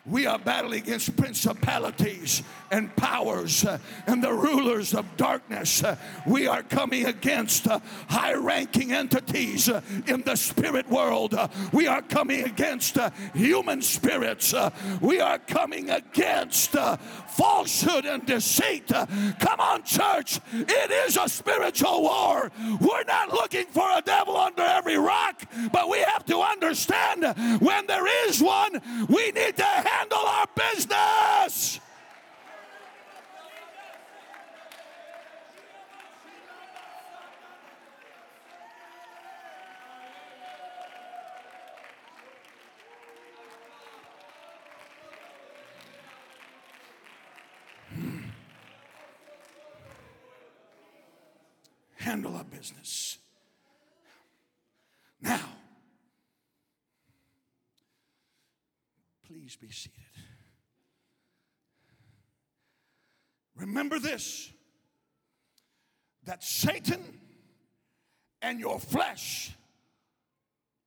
[0.06, 5.82] We are battling against principalities and powers uh, and the rulers of darkness.
[5.82, 5.96] Uh,
[6.26, 9.68] we are coming against uh, high ranking entities
[10.06, 11.34] in the spirit world.
[11.72, 12.98] We are coming against
[13.34, 14.54] human spirits.
[15.00, 18.88] We are coming against falsehood and deceit.
[18.88, 20.40] Come on, church.
[20.52, 22.50] It is a spiritual war.
[22.80, 25.42] We're not looking for a devil under every rock,
[25.72, 27.24] but we have to understand
[27.60, 29.64] when there is one, we need to
[29.96, 31.80] handle our business.
[51.98, 53.18] handle our business.
[55.20, 55.40] Now,
[59.46, 60.00] please be seated.
[63.54, 64.50] Remember this
[66.24, 67.00] that Satan
[68.42, 69.52] and your flesh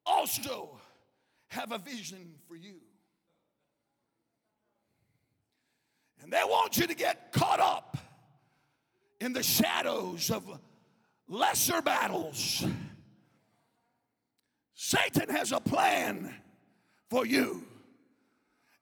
[0.05, 0.78] also
[1.47, 2.76] have a vision for you.
[6.22, 7.97] And they want you to get caught up
[9.22, 10.60] in the shadows of
[11.30, 12.66] lesser battles.
[14.74, 16.36] Satan has a plan
[17.10, 17.64] for you,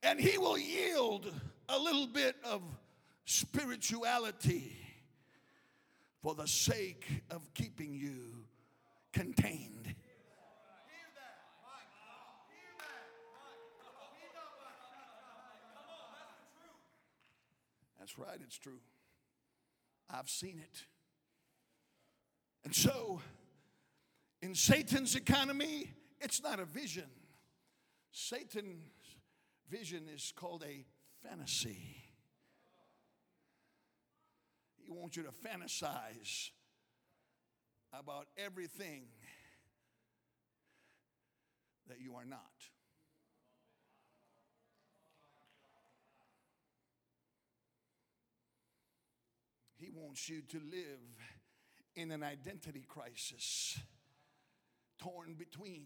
[0.03, 1.31] and he will yield
[1.69, 2.61] a little bit of
[3.25, 4.75] spirituality
[6.21, 8.45] for the sake of keeping you
[9.13, 9.95] contained.
[17.99, 18.79] That's right, it's true.
[20.09, 20.85] I've seen it.
[22.63, 23.21] And so,
[24.41, 25.91] in Satan's economy,
[26.21, 27.09] it's not a vision.
[28.11, 28.81] Satan's
[29.69, 30.85] vision is called a
[31.27, 32.03] fantasy.
[34.77, 36.51] He wants you to fantasize
[37.91, 39.03] about everything
[41.87, 42.39] that you are not.
[49.77, 50.99] He wants you to live
[51.95, 53.79] in an identity crisis,
[54.99, 55.85] torn between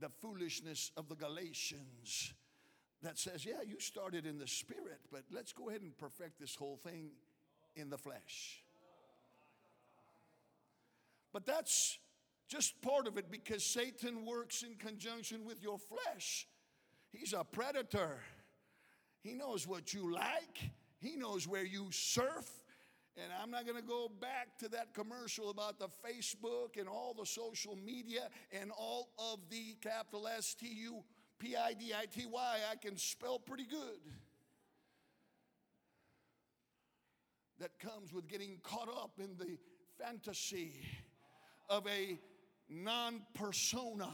[0.00, 2.32] the foolishness of the Galatians
[3.02, 6.54] that says, Yeah, you started in the spirit, but let's go ahead and perfect this
[6.54, 7.10] whole thing
[7.74, 8.62] in the flesh.
[11.32, 11.98] But that's
[12.48, 16.46] just part of it because Satan works in conjunction with your flesh.
[17.12, 18.20] He's a predator.
[19.22, 20.70] He knows what you like,
[21.00, 22.48] he knows where you surf,
[23.16, 27.14] and I'm not going to go back to that commercial about the Facebook and all
[27.18, 31.02] the social media and all of the capital S T U
[31.38, 32.58] P I D I T Y.
[32.70, 34.00] I can spell pretty good.
[37.58, 39.56] That comes with getting caught up in the
[39.98, 40.72] fantasy
[41.68, 42.18] of a
[42.68, 44.10] non persona,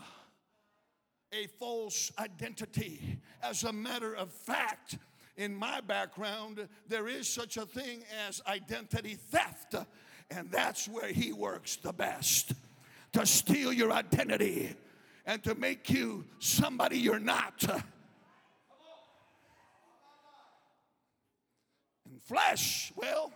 [1.32, 3.18] a false identity.
[3.42, 4.98] As a matter of fact,
[5.36, 9.74] in my background, there is such a thing as identity theft,
[10.30, 12.52] and that's where he works the best
[13.12, 14.74] to steal your identity
[15.24, 17.64] and to make you somebody you're not.
[22.04, 23.32] And flesh, well,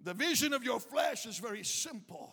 [0.00, 2.32] the vision of your flesh is very simple.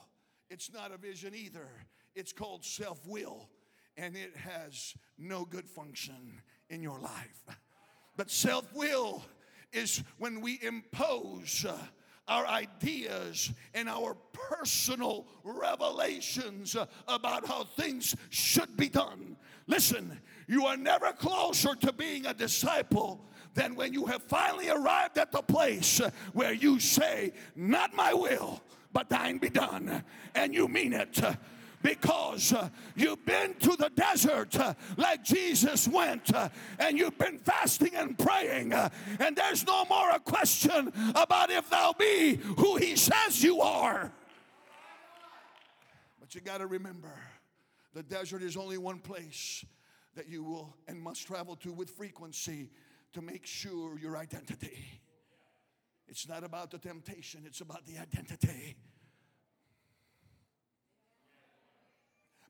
[0.50, 1.68] It's not a vision either.
[2.16, 3.50] It's called self will,
[3.98, 7.46] and it has no good function in your life.
[8.16, 9.24] But self will
[9.74, 11.78] is when we impose uh,
[12.28, 14.16] our ideas and our
[14.50, 16.76] personal revelations
[17.08, 19.38] about how things should be done.
[19.68, 23.20] Listen, you are never closer to being a disciple
[23.54, 26.02] than when you have finally arrived at the place
[26.34, 28.62] where you say, Not my will,
[28.94, 30.04] but thine be done.
[30.36, 31.20] And you mean it
[31.86, 32.52] because
[32.96, 34.58] you've been to the desert
[34.98, 36.32] like Jesus went,
[36.80, 41.94] and you've been fasting and praying, and there's no more a question about if thou
[41.94, 44.12] be who he says you are.
[46.36, 47.18] You got to remember
[47.94, 49.64] the desert is only one place
[50.16, 52.70] that you will and must travel to with frequency
[53.14, 54.86] to make sure your identity.
[56.10, 58.76] It's not about the temptation, it's about the identity.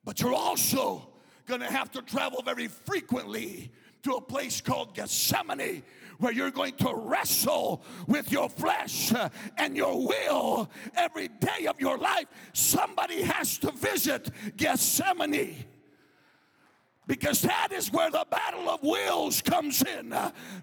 [0.04, 1.08] But you're also
[1.46, 3.72] going to have to travel very frequently
[4.02, 5.84] to a place called Gethsemane
[6.20, 11.80] where you're going to wrestle with your flesh uh, and your will every day of
[11.80, 12.26] your life.
[12.54, 15.66] Somebody has to visit Gethsemane
[17.08, 20.16] because that is where the battle of wills comes in.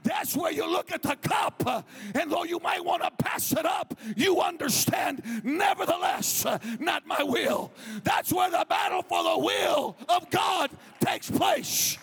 [0.03, 1.83] That's where you look at the cup, uh,
[2.15, 7.23] and though you might want to pass it up, you understand, nevertheless, uh, not my
[7.23, 7.73] will.
[8.03, 11.99] That's where the battle for the will of God takes place.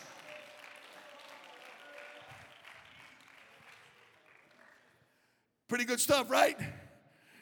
[5.70, 6.58] Pretty good stuff, right?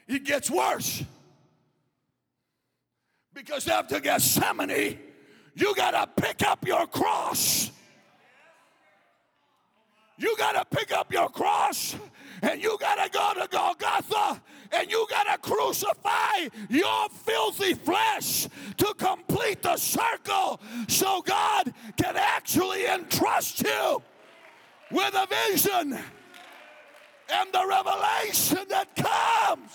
[0.06, 1.04] It gets worse.
[3.34, 5.00] Because after Gethsemane,
[5.56, 7.72] you got to pick up your cross.
[10.18, 11.96] You got to pick up your cross
[12.42, 14.42] and you got to go to Golgotha
[14.74, 18.48] and you got to crucify your filthy flesh
[18.78, 24.02] to complete the circle so God can actually entrust you
[24.92, 25.98] with a vision
[27.30, 29.72] and the revelation that comes.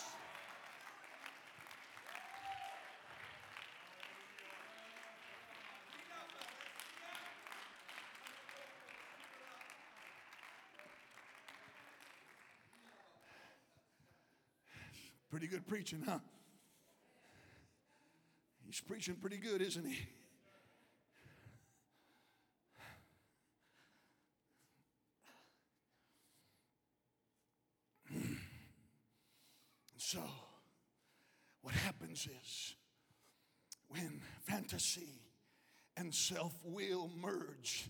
[15.30, 16.18] Pretty good preaching, huh?
[18.66, 19.98] He's preaching pretty good, isn't he?
[30.12, 30.20] So,
[31.62, 32.76] what happens is
[33.88, 35.22] when fantasy
[35.96, 37.88] and self will merge,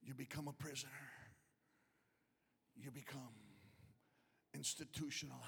[0.00, 0.88] you become a prisoner.
[2.76, 3.34] You become
[4.54, 5.42] institutionalized.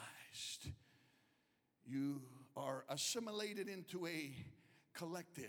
[1.86, 2.20] You
[2.58, 4.34] are assimilated into a
[4.92, 5.46] collective,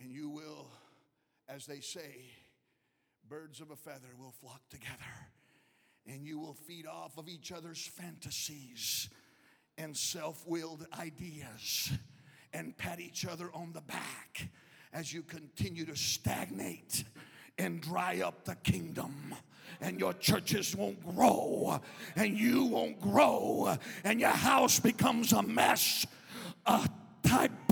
[0.00, 0.70] and you will,
[1.46, 2.30] as they say,
[3.28, 5.28] birds of a feather will flock together,
[6.08, 9.08] and you will feed off of each other's fantasies
[9.76, 11.92] and self willed ideas
[12.52, 14.48] and pat each other on the back
[14.92, 17.04] as you continue to stagnate
[17.58, 19.34] and dry up the kingdom.
[19.80, 21.80] And your churches won't grow,
[22.16, 26.06] and you won't grow, and your house becomes a mess,
[26.64, 26.88] a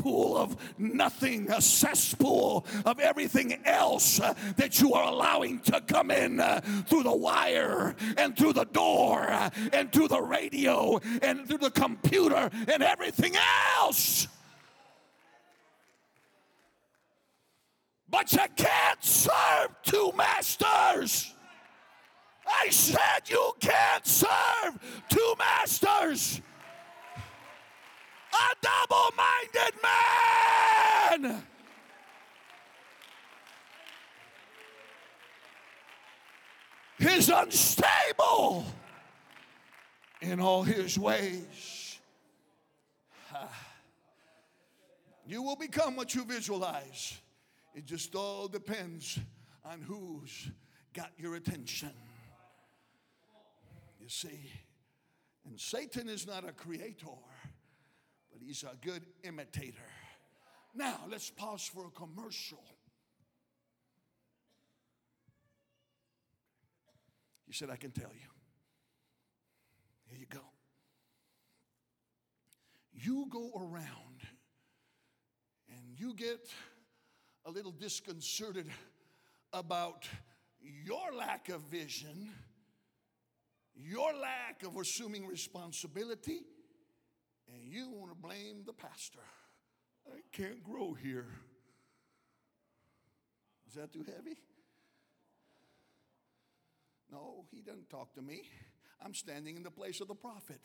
[0.07, 4.21] type pool of nothing, a cesspool of everything else
[4.57, 6.39] that you are allowing to come in
[6.87, 9.27] through the wire and through the door
[9.73, 13.35] and through the radio and through the computer and everything
[13.79, 14.29] else.
[18.09, 21.35] But you can't serve two masters.
[22.47, 24.79] I said you can't serve
[25.09, 26.41] two masters.
[28.37, 31.43] A double minded man.
[37.16, 38.64] is unstable
[40.20, 41.99] in all his ways.
[45.28, 47.18] You will become what you visualize.
[47.74, 49.18] It just all depends
[49.64, 50.49] on who's
[50.95, 51.91] got your attention.
[54.01, 54.49] You see,
[55.45, 57.09] and Satan is not a creator,
[58.37, 59.78] but he's a good imitator.
[60.74, 62.62] Now, let's pause for a commercial.
[67.47, 68.28] He said, I can tell you.
[70.11, 70.45] Here you go.
[72.93, 74.20] You go around
[75.70, 76.51] and you get
[77.47, 78.66] a little disconcerted
[79.55, 80.07] about
[80.61, 82.28] your lack of vision,
[83.74, 86.41] your lack of assuming responsibility,
[87.53, 89.21] and you want to blame the pastor.
[90.09, 91.27] I can't grow here.
[93.69, 94.39] Is that too heavy?
[97.11, 98.43] No, he doesn't talk to me.
[99.05, 100.61] I'm standing in the place of the prophet.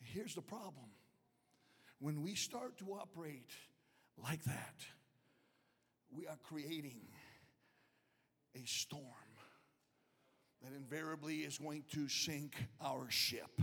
[0.00, 0.90] Here's the problem
[2.00, 3.50] when we start to operate
[4.22, 4.74] like that,
[6.10, 7.00] we are creating
[8.54, 9.04] a storm
[10.62, 13.60] that invariably is going to sink our ship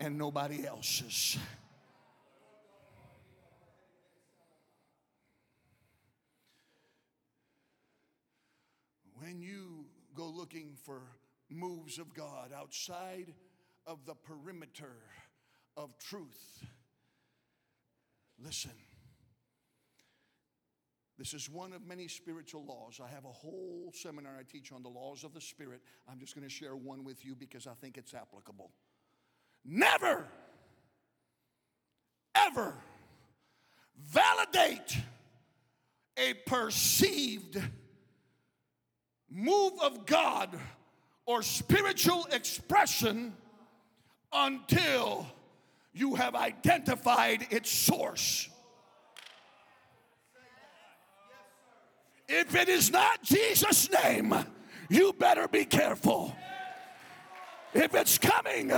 [0.00, 1.38] and nobody else's.
[9.20, 9.84] When you
[10.14, 11.02] go looking for
[11.50, 13.34] moves of God outside
[13.86, 14.96] of the perimeter
[15.76, 16.64] of truth,
[18.42, 18.72] listen.
[21.18, 22.98] This is one of many spiritual laws.
[22.98, 25.82] I have a whole seminar I teach on the laws of the Spirit.
[26.10, 28.70] I'm just going to share one with you because I think it's applicable.
[29.64, 30.26] Never,
[32.34, 32.74] ever
[34.08, 34.96] validate
[36.16, 37.60] a perceived
[39.30, 40.58] move of God
[41.26, 43.34] or spiritual expression
[44.32, 45.26] until
[45.92, 48.48] you have identified its source.
[52.28, 54.34] If it is not Jesus' name,
[54.88, 56.34] you better be careful.
[57.74, 58.72] If it's coming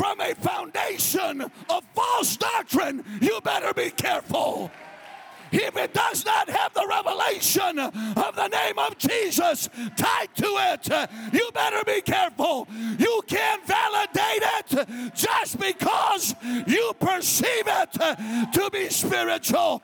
[0.00, 4.70] from a foundation of false doctrine, you better be careful.
[5.52, 10.88] If it does not have the revelation of the name of Jesus tied to it,
[11.34, 12.66] you better be careful.
[12.98, 16.34] You can't validate it just because
[16.66, 17.92] you perceive it
[18.54, 19.82] to be spiritual.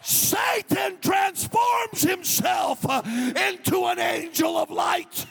[0.00, 5.26] Satan transforms himself into an angel of light.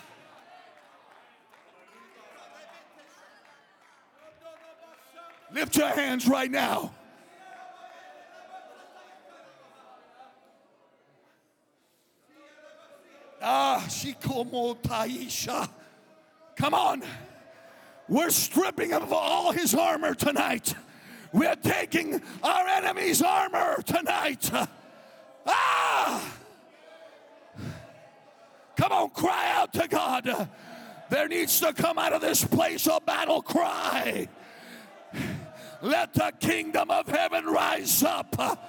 [5.56, 6.92] Lift your hands right now.
[13.42, 15.70] Ah, Shikomo Taisha.
[16.58, 17.04] Come on.
[18.10, 20.76] We're stripping him of all his armor tonight.
[21.32, 24.52] We're taking our enemy's armor tonight.
[25.48, 26.34] Ah!
[28.76, 30.50] Come on, cry out to God.
[31.10, 34.28] There needs to come out of this place a battle cry.
[35.82, 38.60] Let the kingdom of heaven rise up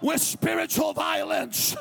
[0.00, 1.76] with spiritual violence.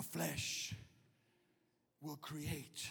[0.00, 0.74] Your flesh
[2.00, 2.88] will create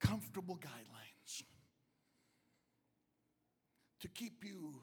[0.00, 1.44] comfortable guidelines
[4.00, 4.82] to keep you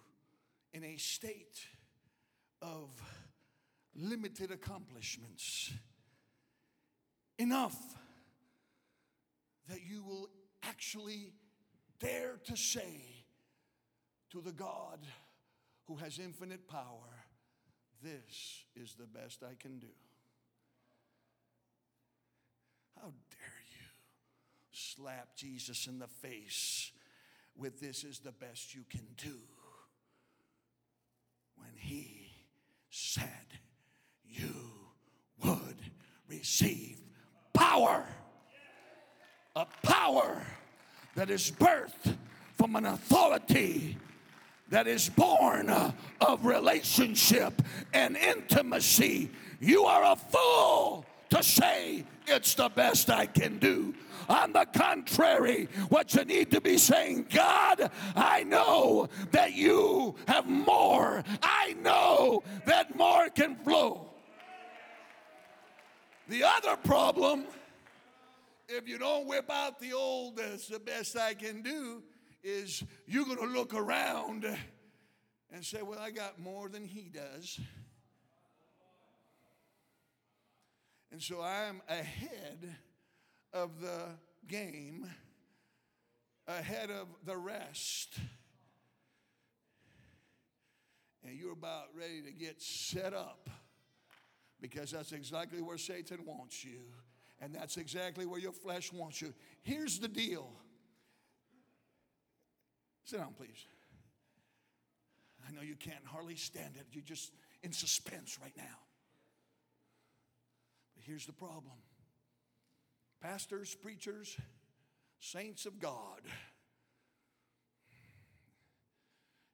[0.71, 1.67] in a state
[2.61, 2.87] of
[3.93, 5.73] limited accomplishments.
[7.37, 7.75] Enough
[9.67, 10.29] that you will
[10.63, 11.33] actually
[11.99, 13.25] dare to say
[14.31, 14.99] to the God
[15.87, 17.25] who has infinite power,
[18.01, 19.87] This is the best I can do.
[22.99, 23.85] How dare you
[24.71, 26.91] slap Jesus in the face
[27.55, 29.37] with this is the best you can do
[31.55, 32.31] when he
[32.89, 33.59] said
[34.25, 34.53] you
[35.43, 35.77] would
[36.27, 36.99] receive
[37.53, 38.05] power.
[39.55, 40.41] A power
[41.15, 42.15] that is birthed
[42.57, 43.97] from an authority
[44.69, 45.91] that is born uh,
[46.21, 47.61] of relationship
[47.93, 49.29] and intimacy.
[49.59, 53.93] You are a fool to say it's the best I can do.
[54.29, 60.47] On the contrary, what you need to be saying, God, I know that you have
[60.47, 61.23] more.
[61.41, 64.09] I know that more can flow.
[66.29, 67.45] The other problem,
[68.69, 72.01] if you don't whip out the old, that's the best I can do,
[72.43, 74.45] is you're going to look around
[75.51, 77.59] and say, Well, I got more than he does.
[81.11, 82.75] And so I'm ahead
[83.53, 84.07] of the
[84.47, 85.07] game,
[86.47, 88.17] ahead of the rest.
[91.23, 93.47] And you're about ready to get set up
[94.59, 96.79] because that's exactly where Satan wants you.
[97.39, 99.33] And that's exactly where your flesh wants you.
[99.61, 100.49] Here's the deal.
[103.05, 103.65] Sit down, please.
[105.47, 106.85] I know you can't hardly stand it.
[106.91, 107.31] You're just
[107.61, 108.79] in suspense right now.
[110.95, 111.75] But here's the problem
[113.21, 114.37] pastors, preachers,
[115.19, 116.21] saints of God,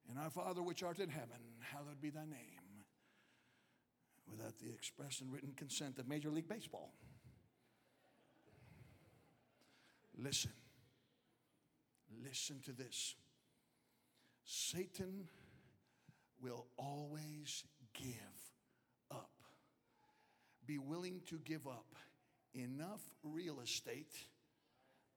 [0.10, 2.86] and our Father which art in heaven, hallowed be thy name.
[4.30, 6.93] Without the express and written consent of Major League Baseball.
[10.16, 10.52] Listen.
[12.24, 13.16] Listen to this.
[14.52, 15.28] Satan
[16.41, 18.12] will always give
[19.12, 19.30] up.
[20.66, 21.86] Be willing to give up
[22.56, 24.12] enough real estate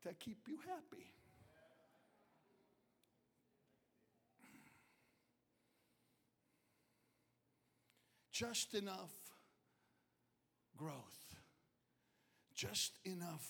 [0.03, 1.15] to keep you happy.
[8.33, 9.15] Just enough
[10.77, 11.37] growth,
[12.55, 13.49] just enough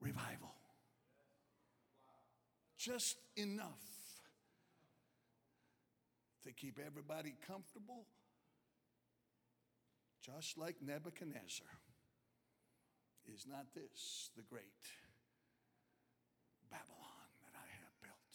[0.00, 0.54] revival,
[2.78, 3.91] just enough
[6.44, 8.06] to keep everybody comfortable,
[10.24, 11.66] just like Nebuchadnezzar.
[13.32, 14.82] Is not this the great
[16.70, 18.34] Babylon that I have built?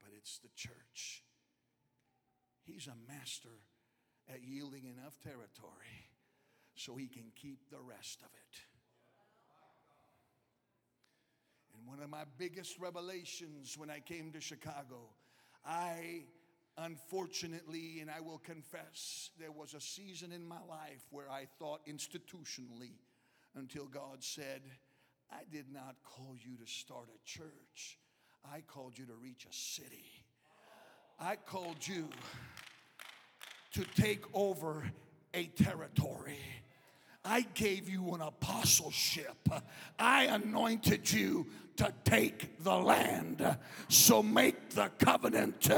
[0.00, 1.22] But it's the church.
[2.64, 3.60] He's a master
[4.32, 6.08] at yielding enough territory
[6.74, 8.58] so he can keep the rest of it.
[11.74, 15.10] And one of my biggest revelations when I came to Chicago,
[15.64, 16.24] I
[16.78, 21.80] unfortunately, and I will confess, there was a season in my life where I thought
[21.86, 22.94] institutionally
[23.56, 24.62] until God said,
[25.30, 27.98] I did not call you to start a church,
[28.50, 30.04] I called you to reach a city.
[31.20, 32.08] I called you
[33.72, 34.88] to take over
[35.34, 36.38] a territory.
[37.24, 39.36] I gave you an apostleship.
[39.98, 41.46] I anointed you
[41.78, 43.56] to take the land.
[43.88, 45.70] So make the covenant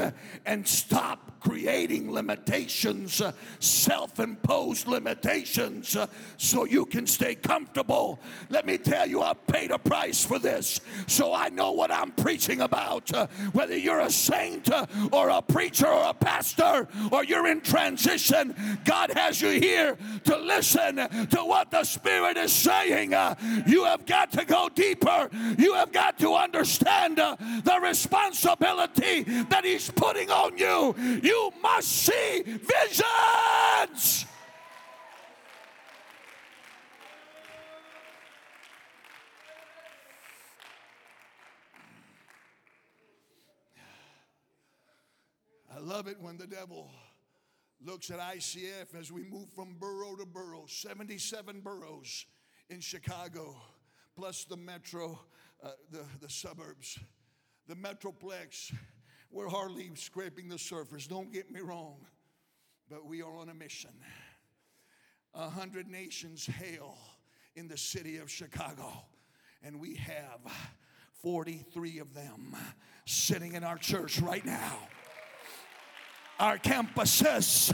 [0.45, 3.21] and stop creating limitations,
[3.59, 5.97] self imposed limitations,
[6.37, 8.19] so you can stay comfortable.
[8.49, 12.11] Let me tell you, I paid a price for this, so I know what I'm
[12.11, 13.09] preaching about.
[13.53, 14.69] Whether you're a saint
[15.11, 20.37] or a preacher or a pastor or you're in transition, God has you here to
[20.37, 23.11] listen to what the Spirit is saying.
[23.67, 25.29] You have got to go deeper.
[25.57, 30.95] You have got to understand uh, the responsibility that He's putting on you.
[31.21, 34.25] You must see visions.
[45.73, 46.91] I love it when the devil
[47.83, 52.25] looks at ICF as we move from borough to borough, 77 boroughs
[52.69, 53.55] in Chicago,
[54.15, 55.19] plus the metro,
[55.63, 56.99] uh, the, the suburbs,
[57.67, 58.73] the metroplex.
[59.31, 62.05] We're hardly scraping the surface, don't get me wrong,
[62.89, 63.91] but we are on a mission.
[65.33, 66.97] A hundred nations hail
[67.55, 68.91] in the city of Chicago,
[69.63, 70.39] and we have
[71.21, 72.55] 43 of them
[73.05, 74.77] sitting in our church right now
[76.41, 77.71] our campuses.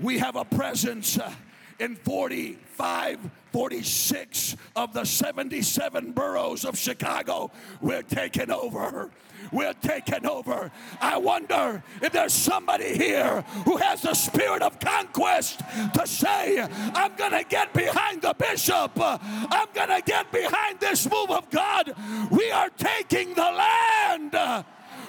[0.00, 1.32] We have a presence uh,
[1.78, 3.18] in 45,
[3.52, 7.50] 46 of the 77 boroughs of Chicago.
[7.80, 9.10] We're taking over.
[9.52, 10.70] We're taking over.
[11.00, 15.60] I wonder if there's somebody here who has the spirit of conquest
[15.94, 18.92] to say, I'm going to get behind the bishop.
[18.96, 21.92] I'm going to get behind this move of God.
[22.30, 24.64] We are taking the land.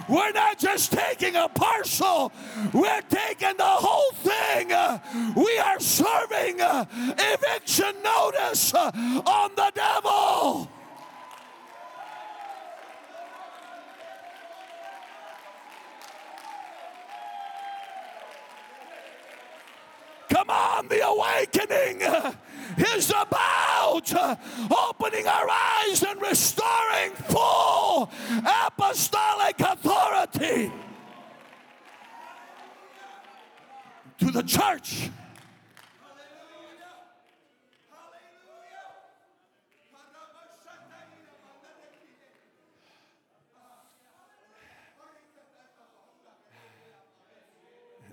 [0.08, 2.32] We're not just taking a parcel,
[2.74, 4.68] we're taking the whole thing.
[5.36, 6.86] We are serving uh,
[7.18, 8.92] eviction notice uh,
[9.26, 10.70] on the devil.
[20.30, 22.02] Come on, the awakening
[22.96, 24.36] is about uh,
[24.90, 28.12] opening our eyes and restoring full
[28.68, 29.85] apostolic authority
[34.20, 35.10] to the church.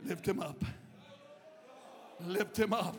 [0.04, 0.64] Lift him up.
[2.26, 2.96] Lift him up.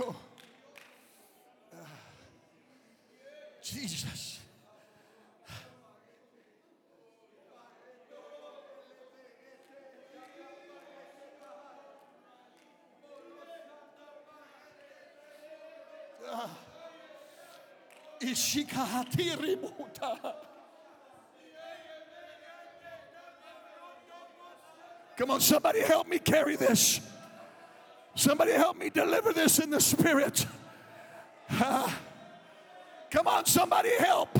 [0.00, 0.16] Oh.
[4.04, 4.40] Jesus.
[16.26, 16.50] Ah.
[25.16, 27.00] Come on, somebody help me carry this.
[28.14, 30.46] Somebody help me deliver this in the spirit.
[33.14, 34.36] Come on, somebody help.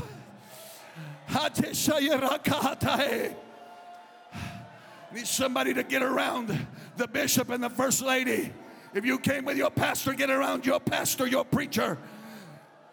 [5.15, 6.67] Need somebody to get around
[6.97, 8.53] the bishop and the first lady.
[8.93, 11.97] If you came with your pastor, get around your pastor, your preacher.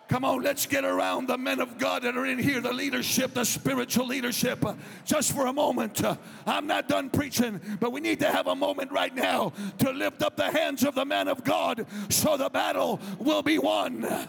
[0.08, 3.34] Come on, let's get around the men of God that are in here, the leadership,
[3.34, 4.64] the spiritual leadership.
[4.64, 6.16] Uh, just for a moment, uh,
[6.46, 10.22] I'm not done preaching, but we need to have a moment right now to lift
[10.22, 14.28] up the hands of the men of God so the battle will be won.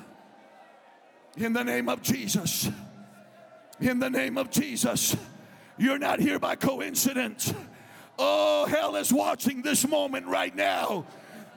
[1.36, 2.70] In the name of Jesus.
[3.80, 5.16] In the name of Jesus.
[5.78, 7.52] You're not here by coincidence.
[8.18, 11.06] Oh, hell is watching this moment right now.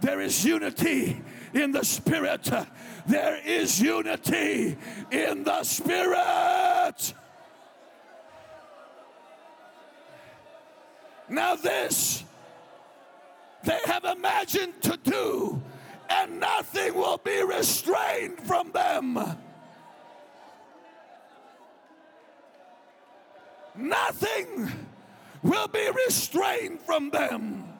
[0.01, 1.21] There is unity
[1.53, 2.49] in the spirit.
[3.05, 4.77] There is unity
[5.11, 7.13] in the spirit.
[11.27, 12.23] Now, this
[13.63, 15.61] they have imagined to do,
[16.07, 19.17] and nothing will be restrained from them.
[23.77, 24.71] Nothing
[25.43, 27.74] will be restrained from them.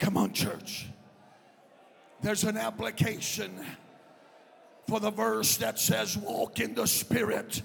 [0.00, 0.86] Come on, church.
[2.22, 3.54] There's an application
[4.88, 7.62] for the verse that says, Walk in the Spirit.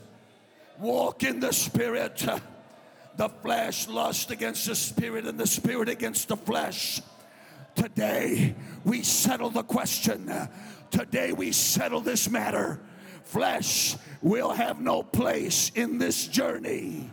[0.77, 2.25] Walk in the Spirit.
[3.17, 7.01] The flesh lust against the Spirit, and the Spirit against the flesh.
[7.73, 10.29] Today, we settle the question.
[10.91, 12.81] Today, we settle this matter.
[13.23, 17.09] Flesh will have no place in this journey.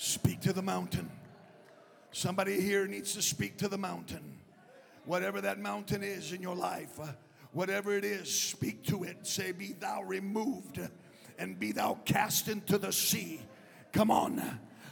[0.00, 1.08] Speak to the mountain.
[2.10, 4.40] Somebody here needs to speak to the mountain.
[5.04, 7.06] Whatever that mountain is in your life, uh,
[7.52, 9.24] whatever it is, speak to it.
[9.24, 10.80] Say, Be thou removed
[11.38, 13.40] and be thou cast into the sea.
[13.92, 14.42] Come on.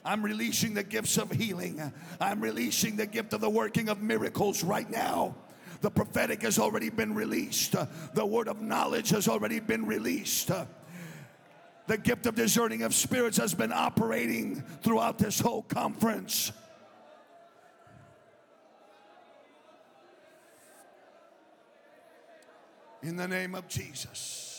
[0.04, 1.82] I'm releasing the gifts of healing.
[2.20, 5.34] I'm releasing the gift of the working of miracles right now.
[5.80, 7.74] The prophetic has already been released.
[8.14, 10.52] The word of knowledge has already been released.
[11.86, 16.50] The gift of discerning of spirits has been operating throughout this whole conference.
[23.02, 24.55] In the name of Jesus.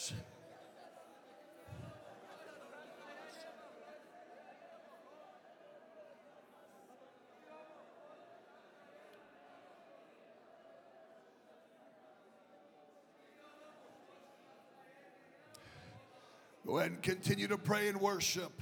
[16.68, 18.62] Go ahead and continue to pray and worship.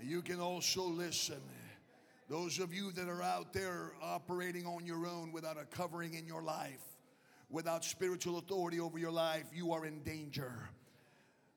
[0.00, 1.42] You can also listen.
[2.28, 6.28] Those of you that are out there operating on your own without a covering in
[6.28, 6.84] your life,
[7.50, 10.68] without spiritual authority over your life, you are in danger.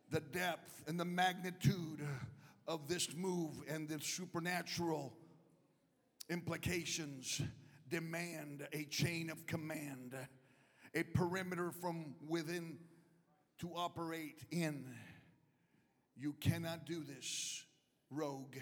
[0.09, 2.07] The depth and the magnitude
[2.68, 5.14] of this move and the supernatural
[6.28, 7.39] implications
[7.88, 10.16] demand a chain of command,
[10.95, 12.80] a perimeter from within
[13.59, 14.88] to operate in.
[16.16, 17.64] You cannot do this,
[18.09, 18.55] rogue.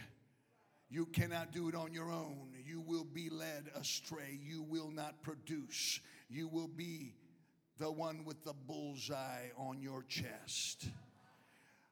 [0.89, 2.49] You cannot do it on your own.
[2.65, 4.39] You will be led astray.
[4.41, 5.99] You will not produce.
[6.29, 7.13] You will be
[7.77, 10.87] the one with the bullseye on your chest.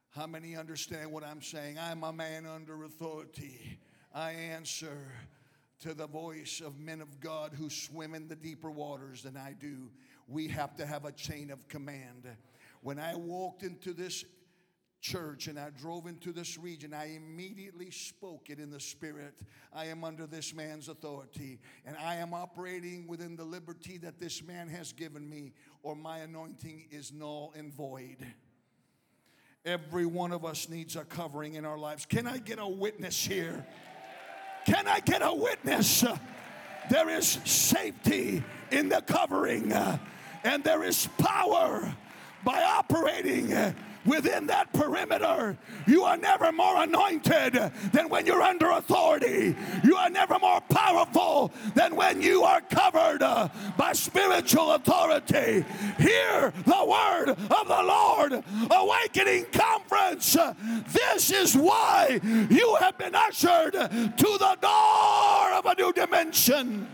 [0.09, 1.77] How many understand what I'm saying?
[1.79, 3.79] I'm a man under authority.
[4.13, 5.11] I answer
[5.81, 9.53] to the voice of men of God who swim in the deeper waters than I
[9.59, 9.91] do.
[10.27, 12.27] We have to have a chain of command.
[12.81, 14.25] When I walked into this
[15.11, 19.35] church and I drove into this region, I immediately spoke it in the spirit.
[19.73, 24.43] I am under this man's authority and I am operating within the liberty that this
[24.43, 25.53] man has given me,
[25.83, 28.17] or my anointing is null and void.
[29.65, 32.05] Every one of us needs a covering in our lives.
[32.05, 33.65] Can I get a witness here?
[34.65, 36.03] Can I get a witness?
[36.89, 39.73] There is safety in the covering,
[40.43, 41.93] and there is power
[42.43, 43.49] by operating
[44.07, 45.57] within that perimeter.
[45.85, 47.53] You are never more anointed
[47.91, 49.55] than when you're under authority.
[49.83, 55.65] You are never more powerful than when you are covered uh, by spiritual authority.
[55.99, 58.43] Hear the word of the Lord.
[58.71, 60.37] Awakening Conference.
[60.91, 66.87] This is why you have been ushered to the door of a new dimension.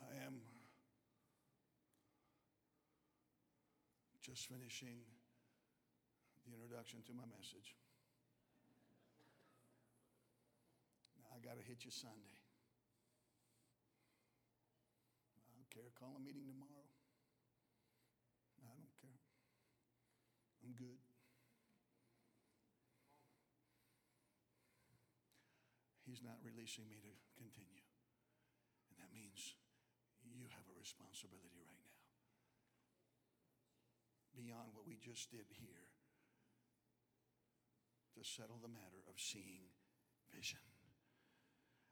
[0.00, 0.40] I am
[4.46, 5.02] finishing
[6.46, 7.74] the introduction to my message.
[11.18, 12.38] Now I got to hit you Sunday.
[15.34, 15.90] I don't care.
[15.98, 16.86] Call a meeting tomorrow.
[18.62, 19.18] I don't care.
[20.62, 21.02] I'm good.
[26.06, 27.82] He's not releasing me to continue.
[28.94, 29.58] And that means
[30.22, 31.95] you have a responsibility right now.
[34.36, 35.86] Beyond what we just did here.
[38.16, 39.68] to settle the matter of seeing
[40.34, 40.58] vision.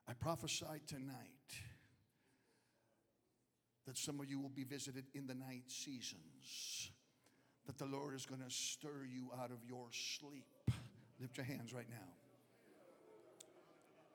[0.09, 1.29] I prophesy tonight
[3.87, 6.91] that some of you will be visited in the night seasons,
[7.67, 10.47] that the Lord is going to stir you out of your sleep.
[11.21, 12.13] Lift your hands right now.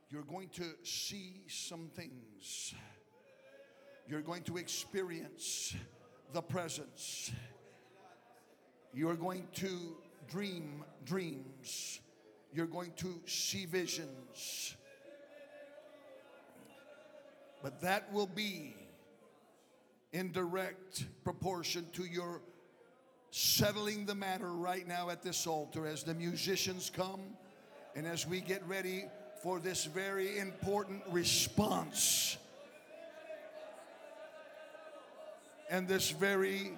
[0.09, 2.73] You're going to see some things.
[4.07, 5.75] You're going to experience
[6.33, 7.31] the presence.
[8.93, 9.95] You're going to
[10.29, 11.99] dream dreams.
[12.53, 14.75] You're going to see visions.
[17.61, 18.75] But that will be
[20.11, 22.41] in direct proportion to your
[23.31, 27.21] settling the matter right now at this altar as the musicians come
[27.95, 29.05] and as we get ready
[29.43, 32.37] for this very important response
[35.69, 36.71] and this very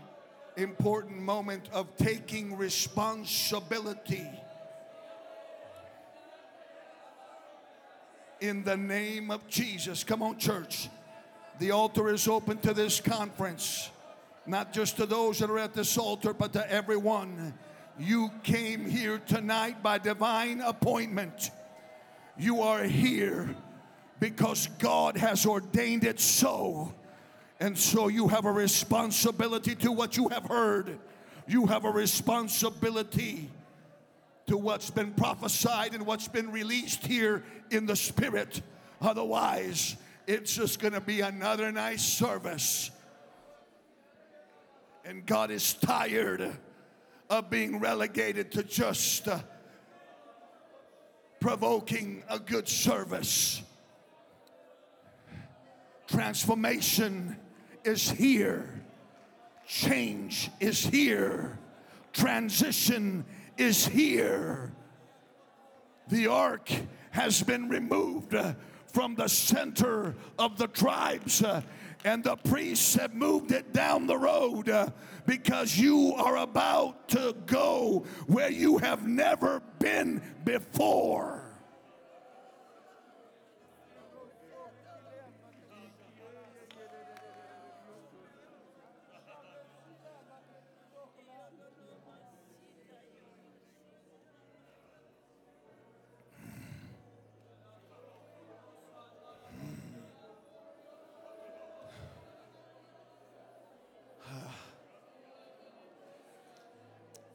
[0.58, 4.28] important moment of taking responsibility.
[8.39, 10.04] In the name of Jesus.
[10.04, 10.89] Come on, church.
[11.60, 13.91] The altar is open to this conference,
[14.47, 17.54] not just to those that are at this altar, but to everyone.
[17.99, 21.52] You came here tonight by divine appointment.
[22.38, 23.56] You are here
[24.20, 26.93] because God has ordained it so.
[27.62, 30.97] And so you have a responsibility to what you have heard.
[31.47, 33.51] You have a responsibility
[34.47, 38.64] to what's been prophesied and what's been released here in the spirit.
[38.99, 39.95] Otherwise,
[40.26, 42.89] it's just going to be another nice service.
[45.05, 46.57] And God is tired
[47.30, 49.38] of being relegated to just uh,
[51.39, 53.62] provoking a good service.
[56.07, 57.38] Transformation
[57.84, 58.82] is here.
[59.68, 61.58] Change is here.
[62.14, 63.26] Transition
[63.58, 64.72] is here.
[66.10, 66.70] The ark
[67.12, 68.54] has been removed uh,
[68.88, 71.62] from the center of the tribes, uh,
[72.04, 74.90] and the priests have moved it down the road uh,
[75.26, 81.42] because you are about to go where you have never been before.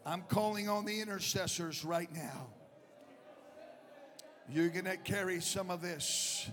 [0.08, 2.48] I'm calling on the intercessors right now.
[4.48, 6.48] You're going to carry some of this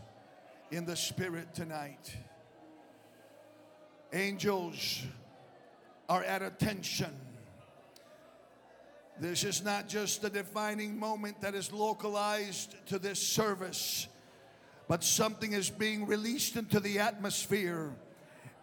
[0.72, 2.16] in the spirit tonight.
[4.12, 5.04] Angels
[6.10, 7.16] are at attention.
[9.20, 14.08] This is not just a defining moment that is localized to this service,
[14.88, 17.92] but something is being released into the atmosphere,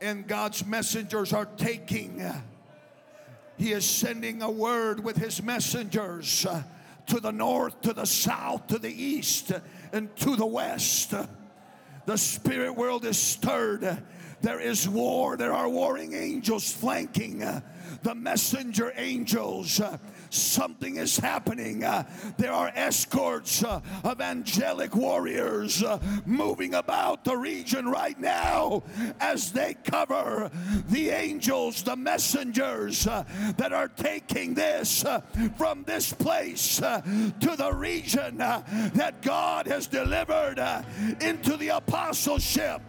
[0.00, 2.20] and God's messengers are taking
[3.60, 6.62] he is sending a word with his messengers uh,
[7.06, 9.52] to the north, to the south, to the east,
[9.92, 11.12] and to the west.
[12.06, 14.02] The spirit world is stirred.
[14.40, 15.36] There is war.
[15.36, 17.60] There are warring angels flanking uh,
[18.02, 19.78] the messenger angels.
[20.30, 21.84] Something is happening.
[21.84, 22.04] Uh,
[22.38, 28.84] there are escorts uh, of angelic warriors uh, moving about the region right now
[29.20, 30.50] as they cover
[30.88, 35.04] the angels, the messengers that are taking this
[35.56, 40.58] from this place to the region that God has delivered
[41.20, 42.80] into the apostleship.